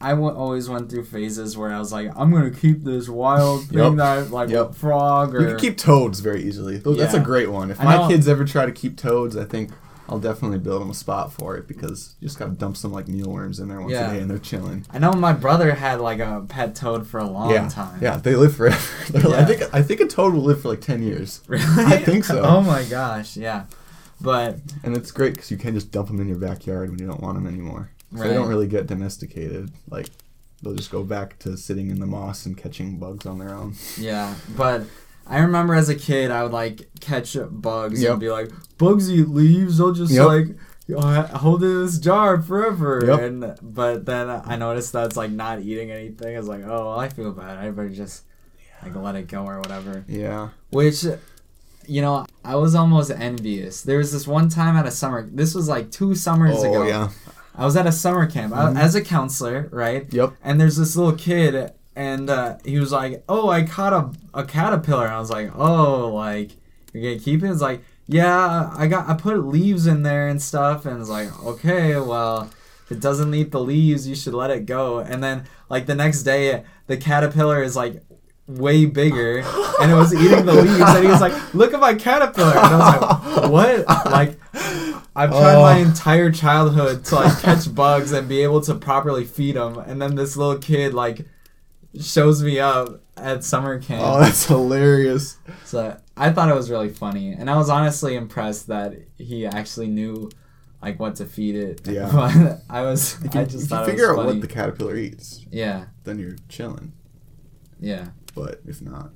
[0.00, 3.64] I w- always went through phases where I was like, I'm gonna keep this wild
[3.68, 3.96] thing Yep.
[3.96, 4.74] that like Yep.
[4.74, 6.78] frog or You can keep toads very easily.
[6.78, 7.70] That's a great one.
[7.70, 9.70] If I my know- kids ever try to keep toads, I think
[10.08, 13.08] I'll definitely build them a spot for it because you just gotta dump some like
[13.08, 14.10] mealworms in there once Yeah.
[14.10, 14.84] a day and they're chilling.
[14.92, 17.98] I know my brother had like a pet toad for a long yeah, time.
[18.00, 18.78] yeah, they live forever.
[19.14, 21.64] Like- I think I think a toad will live for like ten years, Really?
[21.86, 22.40] I think so.
[22.44, 23.64] oh my gosh, yeah.
[24.20, 27.06] But and it's great because you can just dump them in your backyard when you
[27.06, 27.90] don't want them anymore.
[28.12, 28.28] So Right.
[28.28, 29.70] they don't really get domesticated.
[29.90, 30.08] Like
[30.62, 33.74] they'll just go back to sitting in the moss and catching bugs on their own.
[33.98, 34.82] yeah, but
[35.26, 38.10] I remember as a kid, I would like catch bugs Yep.
[38.12, 39.80] and be like, "Bugs eat leaves.
[39.80, 40.26] I'll just Yep.
[40.26, 40.46] like
[40.96, 43.20] uh, hold it in this jar forever." Yep.
[43.20, 46.36] And but then I noticed that's like not eating anything.
[46.36, 47.58] I was like, "Oh, well, I feel bad.
[47.58, 48.22] I better just
[48.84, 50.50] like let it go or whatever." Yeah.
[50.70, 51.04] Which,
[51.88, 53.82] you know, I was almost envious.
[53.82, 55.28] There was this one time at a summer.
[55.28, 56.86] This was like two summers Oh ago.
[56.86, 57.08] yeah.
[57.56, 58.78] I was at a summer camp I- Mhm.
[58.78, 60.06] as a counselor, right?
[60.12, 60.32] Yep.
[60.44, 64.44] And there's this little kid, and uh, he was like, "Oh, I caught a, a
[64.44, 66.50] caterpillar." And I was like, "Oh, like
[66.92, 70.40] you're gonna keep it?" It's like, "Yeah, I got I put leaves in there and
[70.40, 72.50] stuff." And it's like, "Okay, well,
[72.84, 75.94] if it doesn't eat the leaves, you should let it go." And then like the
[75.94, 78.02] next day, the caterpillar is like
[78.46, 79.38] way bigger,
[79.80, 82.58] and it was eating the leaves, and he was like, "Look at my caterpillar!" And
[82.58, 84.38] I was like, "What?" Like.
[85.18, 85.82] I've tried my Oh.
[85.82, 90.14] entire childhood to like catch bugs and be able to properly feed them, and then
[90.14, 91.24] this little kid like
[91.98, 94.02] shows me up at summer camp.
[94.04, 95.38] Oh, that's hilarious.
[95.64, 99.88] So I thought it was really funny, and I was honestly impressed that he actually
[99.88, 100.28] knew
[100.82, 101.80] like what to feed it.
[101.88, 102.10] Yeah.
[102.12, 104.32] but I was If you, I just if you figure out funny.
[104.32, 106.92] what the caterpillar eats, yeah, then you're chilling.
[107.80, 108.08] yeah.
[108.36, 109.10] But if not,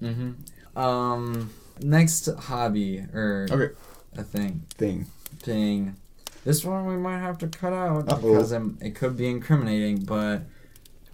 [0.00, 0.32] hmm
[0.74, 1.50] Um,
[1.80, 3.74] next hobby or okay,
[4.16, 5.06] a thing thing.
[5.38, 5.96] thing.
[6.44, 8.16] This one we might have to cut out Uh-oh.
[8.16, 10.42] because it, it could be incriminating, but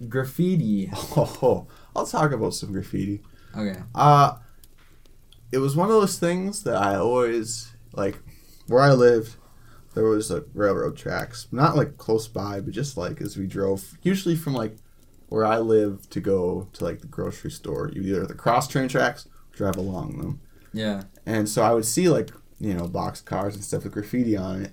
[0.09, 0.91] graffiti.
[1.17, 3.21] Oh, I'll talk about some graffiti.
[3.57, 3.81] Okay.
[3.95, 4.37] Uh
[5.53, 8.17] it was one of those things that I always like.
[8.69, 9.35] Where I lived,
[9.95, 13.99] there was like railroad tracks, not like close by, but just like as we drove,
[14.03, 14.77] usually from like
[15.31, 17.91] where I live to go to like the grocery store.
[17.93, 20.41] You either the cross train tracks, or drive along them.
[20.72, 21.05] Yeah.
[21.26, 24.62] And so I would see like, you know, box cars and stuff with graffiti on
[24.62, 24.72] it.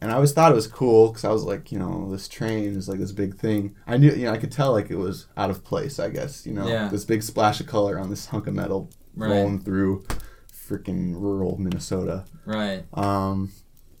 [0.00, 2.74] And I always thought it was cool because I was like, you know, this train
[2.76, 3.76] is like this big thing.
[3.86, 6.44] I knew, you know, I could tell like it was out of place, I guess,
[6.44, 6.88] you know, Yeah.
[6.88, 9.30] this big splash of color on this hunk of metal Right.
[9.30, 10.04] rolling through
[10.52, 12.24] freaking rural Minnesota.
[12.44, 12.84] Right.
[12.94, 13.52] Um,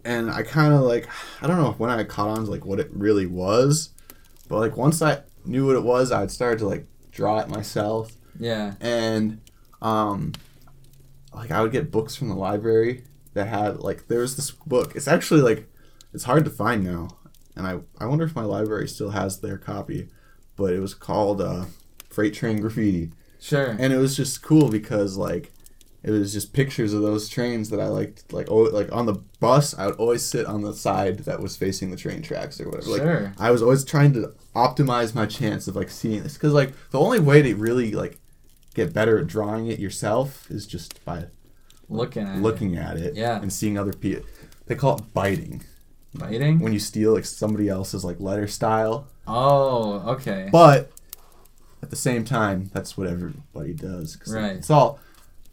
[0.04, 1.08] and I kind of like,
[1.40, 3.90] I don't know when I caught on to like what it really was,
[4.48, 8.16] but like once I knew what it was, I'd start to like draw it myself
[8.38, 8.74] Yeah.
[8.80, 9.40] and
[9.82, 10.32] um
[11.34, 14.94] like I would get books from the library that had like there was this book.
[14.94, 15.68] It's actually like
[16.12, 17.08] it's hard to find now,
[17.56, 20.08] and I I wonder if my library still has their copy,
[20.56, 21.64] but it was called uh,
[22.10, 23.74] Freight Train Graffiti, Sure.
[23.78, 25.52] and it was just cool because like
[26.02, 28.30] it was just pictures of those trains that I liked.
[28.32, 31.56] Like oh, like on the bus, I would always sit on the side that was
[31.56, 32.90] facing the train tracks or whatever.
[32.90, 33.32] Like Sure.
[33.38, 36.98] I was always trying to optimize my chance of like seeing this because like the
[37.00, 38.18] only way to really like
[38.74, 41.26] get better at drawing it yourself is just by
[41.88, 43.40] Looking at looking at it Yeah.
[43.40, 44.24] and seeing other people.
[44.66, 45.62] They call it biting
[46.14, 46.58] biting.
[46.60, 50.48] when you steal like somebody else's like letter style, Oh, okay.
[50.52, 50.90] but
[51.82, 54.16] at the same time, that's what everybody does.
[54.16, 54.56] 'cause Right.
[54.56, 55.00] It's all.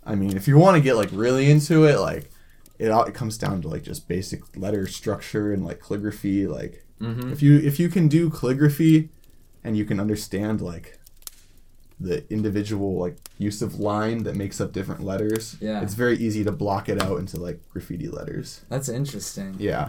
[0.05, 2.29] I mean, if you want to get like really into it, like
[2.77, 6.47] it all it comes down to like just basic letter structure and like calligraphy.
[6.47, 7.31] Like Mm-hmm.
[7.31, 9.09] if you if you can do calligraphy
[9.63, 10.99] and you can understand like
[11.99, 15.81] the individual like use of line that makes up different letters Yeah.
[15.81, 19.55] it's very easy to block it out into like graffiti letters That's interesting.
[19.59, 19.87] yeah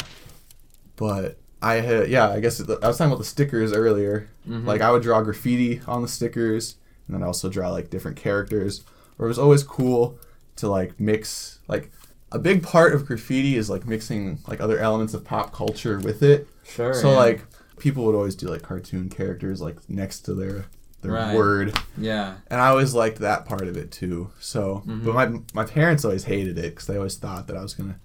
[0.96, 4.64] but i had yeah i guess the, i was talking about the stickers earlier Mhm.
[4.66, 8.16] like i would draw graffiti on the stickers and then i also draw like different
[8.16, 8.82] characters
[9.18, 10.18] or it was always cool
[10.56, 11.90] to like mix like
[12.32, 16.22] a big part of graffiti is like mixing like other elements of pop culture with
[16.22, 16.94] it Sure.
[16.94, 17.16] so yeah.
[17.18, 17.44] like
[17.78, 20.66] people would always do like cartoon characters like next to their
[21.02, 21.34] their Right.
[21.34, 22.34] word, Yeah.
[22.48, 24.30] and I always liked that part of it too.
[24.38, 25.04] So, Mhm.
[25.04, 27.98] but my my parents always hated it because they always thought that I was gonna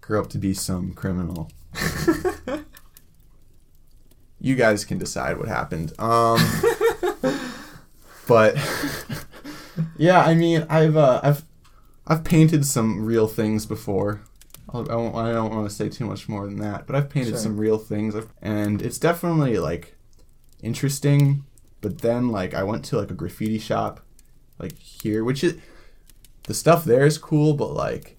[0.00, 1.50] grow up to be some criminal.
[4.40, 5.92] You guys can decide what happened.
[6.00, 6.40] Um,
[8.26, 8.56] but
[9.96, 11.44] yeah, I mean, I've uh, I've
[12.08, 14.22] I've painted some real things before.
[14.72, 17.10] I'll- I won't, I don't want to say too much more than that, but I've
[17.10, 17.38] painted Sure.
[17.38, 19.96] some real things, and it's definitely like
[20.62, 21.44] interesting.
[21.80, 24.00] But then, like, I went to like a graffiti shop,
[24.58, 25.56] like here, which is
[26.44, 28.16] the stuff there is cool, but like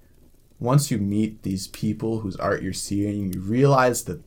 [0.59, 4.21] once you meet these people whose art you're seeing, you realize that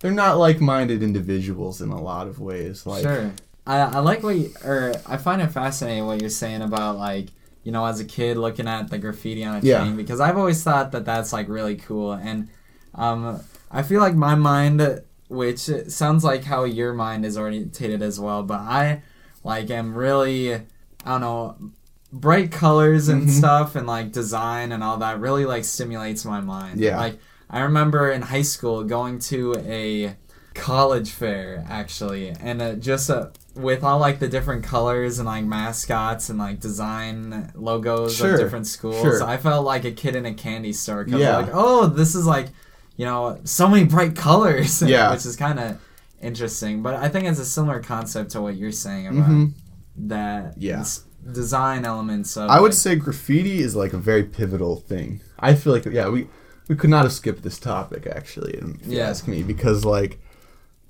[0.00, 2.84] they're not like-minded individuals in a lot of ways.
[2.86, 3.32] Like, sure.
[3.66, 7.28] I, I like what you, or I find it fascinating what you're saying about like
[7.64, 9.84] you know, as a kid looking at the graffiti on a Yeah.
[9.84, 12.48] chain because I've always thought that that's like really cool and
[12.94, 13.40] um,
[13.70, 18.42] I feel like my mind, which sounds like how your mind is orientated as well,
[18.42, 19.02] but I
[19.44, 20.60] like am really, I
[21.06, 21.56] don't know,
[22.12, 23.30] bright colors and Mhm.
[23.30, 26.80] stuff and like design and all that really like stimulates my mind.
[26.80, 26.98] Yeah.
[26.98, 30.16] Like I remember in high school going to a
[30.54, 35.44] college fair actually and uh, just uh, with all like the different colors and like
[35.44, 39.22] mascots and like design logos Sure, of different schools sure.
[39.24, 41.36] i felt like a kid in a candy store because Yeah.
[41.36, 42.48] like oh this is like
[42.96, 45.10] you know so many bright colors Yeah.
[45.12, 45.78] which is kind of
[46.22, 49.46] interesting but i think it's a similar concept to what you're saying about hmm
[49.96, 50.84] that Yeah.
[51.32, 55.20] design elements of I would like- say graffiti is like a very pivotal thing.
[55.38, 56.28] I feel like yeah, we
[56.68, 60.18] we could not have skipped this topic actually, if you ask me, because like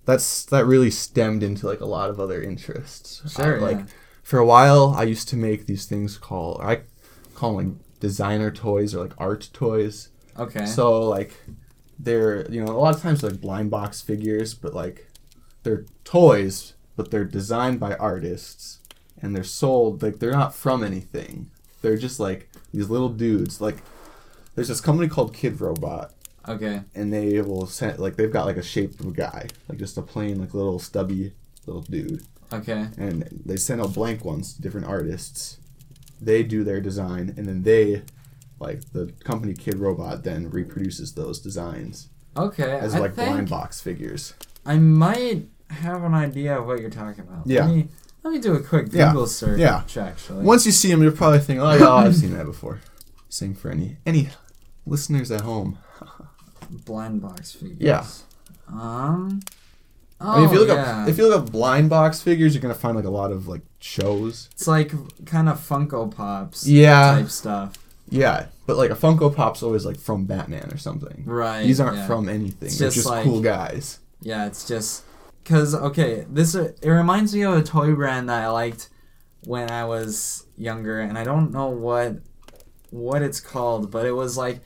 [0.04, 3.22] that's that really stemmed into like a lot of other interests.
[3.30, 3.84] Sure, Uh, like yeah.
[4.22, 6.82] for a while, I used to make these things called I
[7.34, 10.08] call them like designer toys or like art toys.
[10.38, 11.32] okay So like
[11.98, 15.08] they're you know a lot of times they're like blind box figures, but like
[15.62, 18.80] they're toys, but they're designed by artists
[19.20, 21.50] and they're sold like they're not from anything.
[21.80, 23.60] They're just like these little dudes.
[23.60, 23.78] Like
[24.54, 26.11] there's this company called Kidrobot,
[26.48, 29.78] okay and they will send like they've got like a shape of a guy, like
[29.78, 31.32] just a plain like little stubby
[31.66, 32.22] little dude,
[32.52, 35.58] okay and they send out blank ones to different artists.
[36.20, 38.02] They do their design, and then they,
[38.60, 44.34] like the company Kidrobot, then reproduces those designs okay as I like blind box figures.
[44.64, 47.66] i might have an idea of what you're talking about Yeah.
[47.66, 47.88] let me,
[48.22, 49.08] let me do a quick Yeah.
[49.12, 49.82] google search Yeah.
[49.96, 52.80] actually Once you see them, you're probably thinking, "Oh, yeah, I've seen that before."
[53.28, 54.28] Same for any any
[54.86, 55.78] listeners at home.
[56.72, 57.78] Blind box figures.
[57.78, 58.04] Yeah.
[58.68, 59.40] Um.
[60.20, 61.02] Oh, I mean, if you look yeah.
[61.02, 63.48] up if you look up blind box figures, you're gonna find like a lot of
[63.48, 64.48] like shows.
[64.52, 64.92] it's like
[65.26, 66.66] kind of Funko Pops.
[66.66, 67.16] Yeah.
[67.16, 67.74] Type stuff.
[68.08, 71.24] Yeah, but like a Funko Pop's always like from Batman or something.
[71.24, 71.62] Right.
[71.62, 72.06] These aren't yeah.
[72.06, 72.68] from anything.
[72.68, 73.98] It's They're just just like- cool guys.
[74.20, 75.02] Yeah, it's just
[75.42, 78.88] because okay, this uh, it reminds me of a toy brand that I liked
[79.44, 82.18] when I was younger, and I don't know what
[82.90, 84.60] what it's called, but it was like.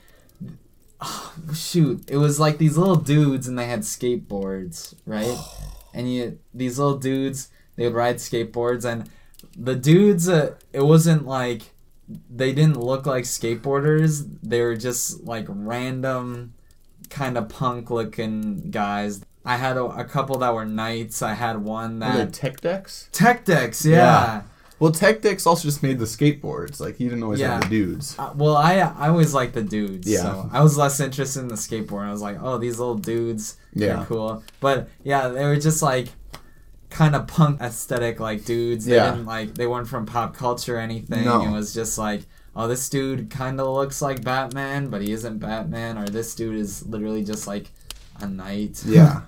[1.53, 5.37] shoot, it was like these little dudes and they had skateboards, right?
[5.93, 9.09] and you these little dudes, they would ride skateboards and
[9.55, 11.73] the dudes uh, it wasn't like
[12.29, 14.27] they didn't look like skateboarders.
[14.41, 16.53] They were just like random
[17.09, 19.21] kind of punk looking guys.
[19.45, 21.21] I had a, a couple that were knights.
[21.21, 23.09] I had one Were that tech decks?
[23.11, 23.85] tech decks.
[23.85, 23.95] Yeah.
[23.95, 24.41] Yeah.
[24.79, 26.79] Well, tech decks also just made the skateboards.
[26.79, 27.53] Like he didn't always Yeah.
[27.53, 28.15] have the dudes.
[28.19, 30.07] Uh, well, I I always liked the dudes.
[30.07, 30.21] Yeah.
[30.21, 32.05] So I was less interested in the skateboard.
[32.07, 33.57] I was like, oh, these little dudes.
[33.73, 34.05] They're Yeah.
[34.07, 34.43] cool.
[34.59, 36.09] But yeah, they were just like
[36.89, 38.85] kind of punk aesthetic like dudes.
[38.85, 39.11] They Yeah.
[39.11, 41.25] didn't like they weren't from pop culture or anything.
[41.25, 41.41] No.
[41.43, 42.21] It was just like,
[42.55, 46.55] oh, this dude kind of looks like Batman, but he isn't Batman, or this dude
[46.55, 47.71] is literally just like
[48.21, 48.83] a knight.
[48.87, 49.21] Yeah,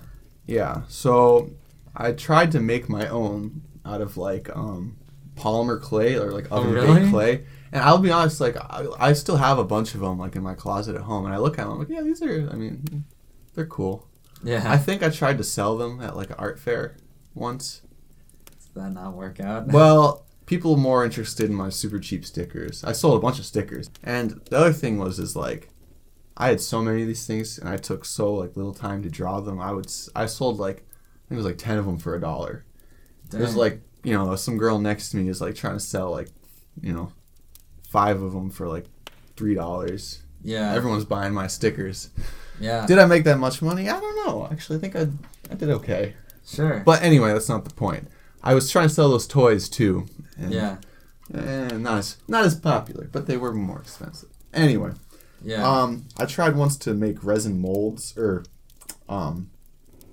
[0.46, 0.82] yeah.
[0.88, 1.50] So
[1.96, 4.96] I tried to make my own out of like um,
[5.40, 7.10] polymer clay or like oven Oh, really?
[7.10, 7.44] clay.
[7.72, 10.42] And I'll be honest, like I, I still have a bunch of them like in
[10.42, 12.48] my closet at home, and I look at them, I'm like, yeah, these are.
[12.50, 13.04] I mean,
[13.54, 14.06] they're cool.
[14.42, 14.64] yeah.
[14.70, 16.96] I think I tried to sell them at like an art fair
[17.34, 17.82] once.
[18.74, 19.68] Did that not work out?
[19.72, 22.82] Well, people were more interested in my super cheap stickers.
[22.82, 25.70] I sold a bunch of stickers, and the other thing was is like,
[26.36, 29.10] I had so many of these things, and I took so like little time to
[29.10, 29.60] draw them.
[29.60, 29.86] I would
[30.16, 32.64] I sold like I think it was like ten of them for a dollar.
[33.30, 36.28] There's like you know some girl next to me is like trying to sell like
[36.80, 37.12] you know
[37.88, 38.86] five of them for like
[39.36, 40.22] three dollars.
[40.42, 42.10] yeah, Everyone's buying my stickers.
[42.60, 43.88] yeah, Did I make that much money?
[43.88, 44.48] I don't know.
[44.50, 45.08] Actually, I think I
[45.50, 46.14] I did okay.
[46.46, 48.08] sure, But anyway, that's not the point.
[48.42, 50.06] I was trying to sell those toys too.
[50.38, 50.76] And yeah,
[51.34, 54.30] Eh, not as not as popular, but they were more expensive.
[54.52, 54.92] Anyway,
[55.42, 58.44] yeah, um, I tried once to make resin molds or
[59.08, 59.50] um,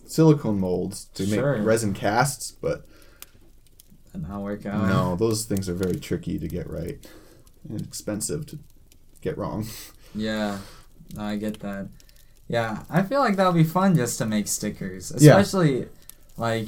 [0.05, 1.57] silicone molds to Sure.
[1.57, 2.85] make resin casts, but
[4.13, 4.87] Did not work out.
[4.87, 6.97] no, those things are very tricky to get right
[7.69, 8.59] and expensive to
[9.21, 9.67] get wrong.
[10.15, 10.59] Yeah,
[11.15, 11.89] no, I get that.
[12.47, 15.37] Yeah, I feel like that would be fun just to make stickers, Yeah.
[15.37, 15.87] especially
[16.37, 16.67] like,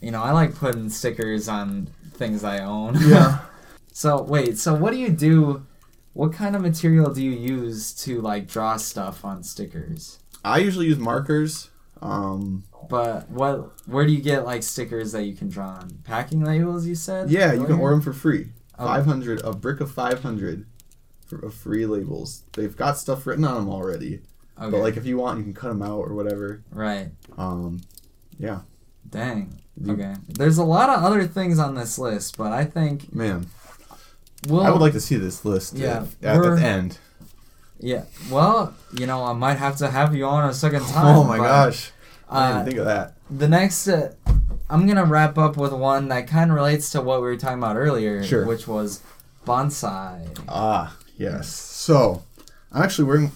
[0.00, 2.96] you know, I like putting stickers on things I own.
[3.00, 3.40] Yeah.
[3.92, 5.66] so wait, so what do you do?
[6.14, 10.18] What kind of material do you use to like draw stuff on stickers?
[10.44, 11.68] I usually use markers.
[12.02, 13.72] Um, But what?
[13.86, 16.00] Where do you get like stickers that you can draw on?
[16.04, 17.30] Packing labels, you said?
[17.30, 18.52] yeah, you can order them for free.
[18.78, 18.86] Oh.
[18.86, 20.66] Five hundred a brick of five hundred
[21.26, 22.42] for of free labels.
[22.54, 24.22] They've got stuff written on them already.
[24.60, 24.70] Okay.
[24.70, 26.62] But like if you want, you can cut them out or whatever.
[26.70, 27.08] right.
[27.36, 27.80] Um,
[28.38, 28.60] yeah,
[29.08, 29.54] Dang.
[29.80, 30.14] You- Okay.
[30.28, 33.46] There's a lot of other things on this list, but I think man.
[34.48, 35.74] Well, I would like to see this list.
[35.74, 36.98] Yeah, at, at the end.
[37.80, 38.04] Yeah.
[38.30, 41.16] Well, you know, I might have to have you on a second time.
[41.16, 41.92] Oh my but, gosh!
[42.28, 43.14] I didn't Uh, think of that.
[43.30, 44.12] the next, uh,
[44.68, 47.58] I'm gonna wrap up with one that kind of relates to what we were talking
[47.58, 48.44] about earlier, Sure.
[48.46, 49.00] which was
[49.46, 50.26] bonsai.
[50.48, 51.48] Ah, yes.
[51.48, 52.22] So,
[52.72, 53.32] I'm actually wearing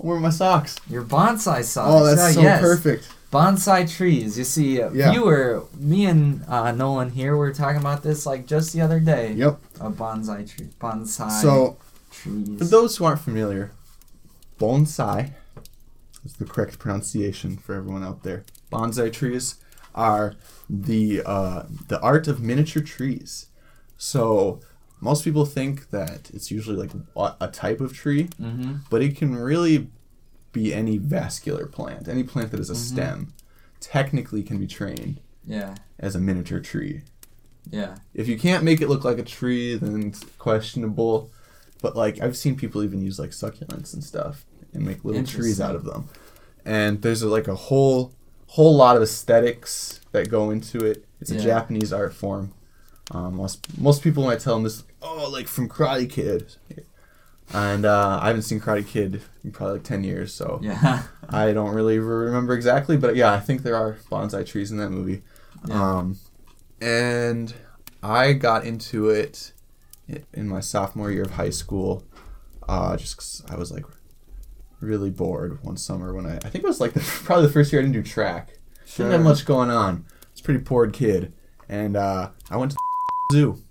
[0.00, 0.76] I'm wearing my socks.
[0.88, 1.90] Your bonsai socks.
[1.90, 2.60] Oh, that's Uh, so yes.
[2.60, 3.08] perfect.
[3.32, 4.36] Bonsai trees.
[4.38, 5.10] You see, uh, Yeah.
[5.10, 9.32] viewer, me and uh, Nolan here were talking about this like just the other day.
[9.32, 9.58] Yep.
[9.80, 10.68] A bonsai tree.
[10.80, 11.76] Bonsai So,
[12.10, 12.58] trees.
[12.58, 13.70] for those who aren't familiar,
[14.62, 15.32] bonsai
[16.24, 18.44] is the correct pronunciation for everyone out there.
[18.70, 19.56] Bonsai trees
[19.94, 20.34] are
[20.70, 23.46] the uh, the art of miniature trees.
[23.96, 24.60] So,
[25.00, 26.90] most people think that it's usually like
[27.40, 28.76] a- type of tree, mm-hmm.
[28.88, 29.90] but it can really
[30.52, 32.08] be any vascular plant.
[32.08, 33.32] Any plant that is a stem
[33.80, 35.74] technically can be trained Yeah.
[35.98, 37.02] as a miniature tree.
[37.70, 37.96] Yeah.
[38.12, 41.30] If you can't make it look like a tree, then it's questionable.
[41.80, 45.60] But like I've seen people even use like succulents and stuff and make little trees
[45.60, 46.08] out of them.
[46.64, 48.12] And there's like a whole
[48.48, 51.04] whole lot of aesthetics that go into it.
[51.20, 51.42] It's a Yeah.
[51.44, 52.52] Japanese art form.
[53.10, 56.54] Um, most most people when I tell them this, oh, like from Karate Kid,
[57.52, 61.02] and uh, I haven't seen Karate Kid in probably like ten years, so Yeah.
[61.28, 64.90] I don't really remember exactly, but yeah, I think there are bonsai trees in that
[64.90, 65.22] movie.
[65.66, 65.96] Yeah.
[65.98, 66.18] Um,
[66.80, 67.52] and
[68.02, 69.52] I got into it
[70.32, 72.04] in my sophomore year of high school,
[72.68, 73.84] uh, just 'cause I was like
[74.82, 77.72] really bored one summer when I I think it was like the, probably the first
[77.72, 78.58] year I didn't do track.
[78.84, 79.06] Sure.
[79.06, 80.04] Didn't have much going on.
[80.32, 81.32] It's a pretty poor kid,
[81.68, 82.76] and uh, I went to
[83.30, 83.62] the zoo,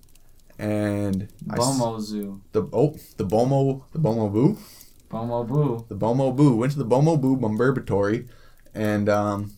[0.57, 2.41] and I Bomo Zoo.
[2.53, 4.57] the oh the Bomo the Bomo Boo
[5.09, 5.85] Bomo Boo.
[5.89, 6.55] the Bomo Boo.
[6.55, 8.27] Went to the Bomo Boo Bumberbatory,
[8.73, 9.53] and um,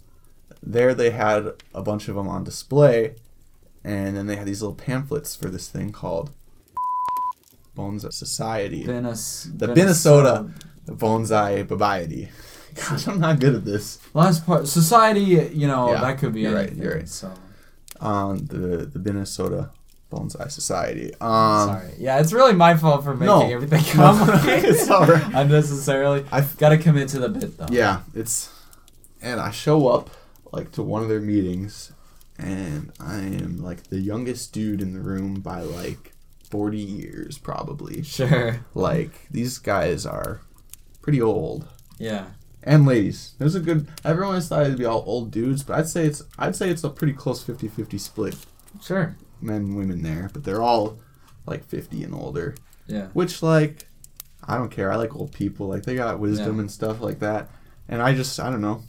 [0.62, 3.16] there they had a bunch of them on display,
[3.84, 6.32] and then they had these little pamphlets for this thing called
[7.78, 9.49] Bonsai Society, Venus.
[9.54, 10.49] The Minnesota.
[10.88, 12.30] Bonsai Babiety.
[12.76, 14.00] Gosh, I'm not good at this.
[14.14, 14.68] Last part.
[14.68, 15.22] Society,
[15.54, 16.84] you know, Yeah, that could be you're right, anything.
[16.84, 17.08] you're right.
[17.10, 17.32] So,
[18.00, 19.70] Um, the the Minnesota
[20.12, 21.14] Bonsai Society.
[21.22, 21.94] Um, sorry.
[22.00, 23.50] Yeah, it's really my fault for making no.
[23.50, 24.66] everything No, complicated.
[24.72, 25.24] it's all right.
[25.34, 26.26] Unnecessarily.
[26.32, 27.68] I've Got to commit to the bit, though.
[27.70, 28.50] Yeah, it's
[29.22, 30.10] and I show up
[30.52, 31.92] like to one of their meetings
[32.38, 36.14] and I am like the youngest dude in the room by like
[36.50, 38.02] 40 years probably.
[38.04, 38.60] Sure.
[38.76, 40.42] Like these guys are
[41.04, 41.68] pretty old
[41.99, 42.26] Yeah.
[42.64, 43.34] and ladies.
[43.38, 46.24] There's a good everyone has thought it'd be all old dudes, but I'd say it's
[46.39, 48.36] I'd say it's a pretty close 50-50 split
[48.82, 49.16] Sure.
[49.41, 50.97] men and women there, but they're all
[51.45, 52.56] like 50 and older.
[52.88, 53.08] Yeah.
[53.14, 53.88] Which like
[54.45, 54.91] I don't care.
[54.91, 55.68] I like old people.
[55.68, 56.62] Like they got wisdom Yeah.
[56.62, 57.49] and stuff like that.
[57.88, 58.82] And I just I don't know.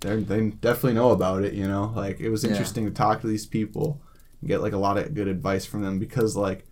[0.00, 1.52] They they definitely know about it.
[1.54, 2.50] You know, like it was Yeah.
[2.50, 4.00] interesting to talk to these people
[4.40, 6.64] and get like a lot of good advice from them because like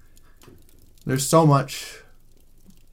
[1.07, 1.99] there's so much.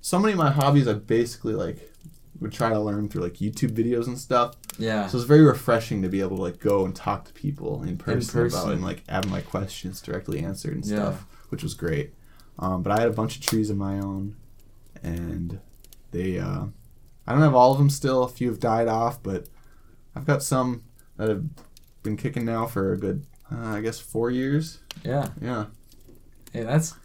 [0.08, 1.94] So many of my hobbies I basically like
[2.40, 4.56] would try to learn through like YouTube videos and stuff.
[4.80, 5.06] Yeah.
[5.08, 7.98] So it's very refreshing to be able to like go and talk to people in
[7.98, 8.70] person, about person.
[8.70, 10.96] it and like have my questions directly answered and Yeah.
[10.96, 12.14] stuff, which was great.
[12.58, 14.38] Um, but I had a bunch of trees of my own,
[15.04, 15.60] and
[16.12, 16.68] they uh,
[17.28, 18.24] I don't have all of them still.
[18.24, 19.50] A few have died off, but
[20.16, 20.84] I've got some
[21.18, 21.44] that have
[22.04, 24.80] been kicking now for a good, uh, I guess, four years.
[25.04, 25.32] Yeah.
[25.42, 25.66] Yeah,
[26.54, 26.96] Hey, that's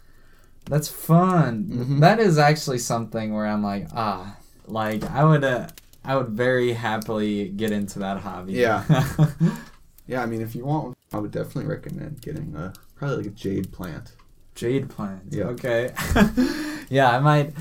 [0.65, 1.65] that's fun.
[1.71, 1.99] Mhm.
[1.99, 4.37] That is actually something where I'm like, ah,
[4.67, 5.67] like I would, uh,
[6.03, 8.53] I would very happily get into that hobby.
[8.53, 8.83] Yeah.
[10.07, 10.21] yeah.
[10.21, 13.71] I mean, if you want, I would definitely recommend getting a probably like a jade
[13.71, 14.13] plant.
[14.55, 15.23] Jade plant.
[15.29, 15.45] Yeah.
[15.45, 15.91] Okay.
[16.89, 17.53] yeah, I might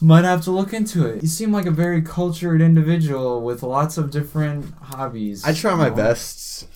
[0.00, 1.22] might have to look into it.
[1.22, 5.44] You seem like a very cultured individual with lots of different hobbies.
[5.44, 5.94] I try my know?
[5.96, 6.68] best.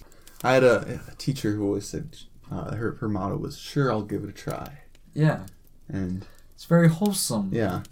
[0.42, 2.16] I had a, a teacher who always said
[2.50, 4.78] uh, her her motto was "Sure, I'll give it a try,"
[5.14, 5.40] Yeah,
[5.88, 7.50] and it's very wholesome.
[7.52, 7.82] yeah,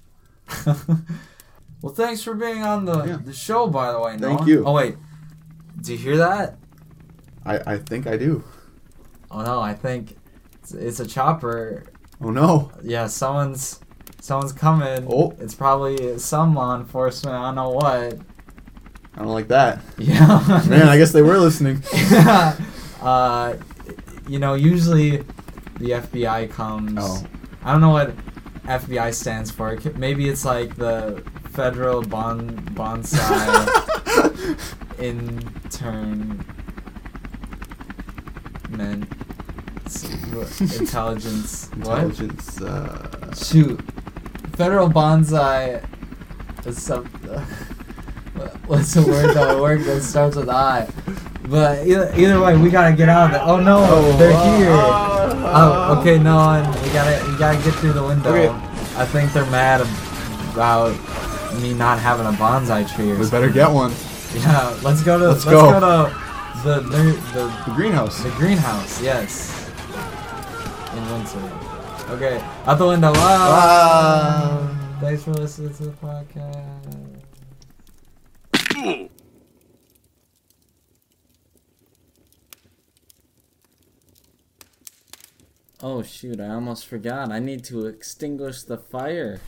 [1.82, 3.18] well, thanks for being on the Yeah.
[3.24, 4.16] the show, by the way.
[4.18, 4.46] Thank Noah.
[4.48, 4.64] you.
[4.66, 4.96] Oh wait,
[5.80, 6.56] do you hear that?
[7.44, 8.42] I I think I do.
[9.30, 10.16] Oh no, I think
[10.54, 11.84] it's, it's a chopper.
[12.22, 12.70] Oh no!
[12.82, 13.80] Yeah, someone's
[14.20, 15.06] someone's coming.
[15.10, 15.34] Oh.
[15.40, 17.36] it's probably some law enforcement.
[17.36, 18.18] I don't know what.
[19.14, 19.80] I don't like that.
[19.98, 21.82] Yeah, Man, I guess they were listening.
[23.02, 23.56] uh,
[24.28, 25.24] you know, usually
[25.80, 26.98] the FBI comes.
[26.98, 27.26] Oh.
[27.64, 28.14] I don't know what
[28.64, 29.76] FBI stands for.
[29.96, 33.18] Maybe it's like the Federal Bon Bonsai
[35.00, 36.44] Intern
[38.68, 39.08] Men
[40.80, 41.70] Intelligence.
[41.80, 42.02] What?
[42.02, 42.60] Intelligence.
[42.60, 43.80] Uh, Shoot.
[44.52, 45.82] Federal Bonsai
[46.66, 47.06] is some.
[48.66, 50.88] What's the word that work that starts with I?
[51.50, 53.42] But either, either way, we gotta get out of there.
[53.44, 54.70] Oh no, they're here.
[54.72, 58.30] Oh, okay, no, and we gotta we gotta get through the window.
[58.30, 58.48] Okay.
[58.96, 59.80] I think they're mad
[60.52, 60.94] about
[61.60, 63.30] me not having a bonsai tree We something.
[63.30, 63.92] better get one.
[64.32, 65.80] Yeah, let's go to Let's let's, go.
[65.80, 66.06] go.
[66.06, 66.12] to
[66.62, 67.02] the the
[67.34, 68.22] the, The greenhouse.
[68.22, 69.00] the greenhouse.
[69.02, 69.50] Yes,
[70.94, 71.42] in Windsor.
[72.10, 73.12] Okay, out the window.
[73.12, 73.58] Wow.
[73.58, 74.96] Ah.
[75.00, 77.16] Thanks for listening to the podcast.
[85.82, 87.32] Oh shoot, I almost forgot.
[87.32, 89.40] I need to extinguish the fire.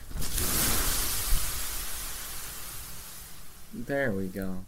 [3.71, 4.65] There we go.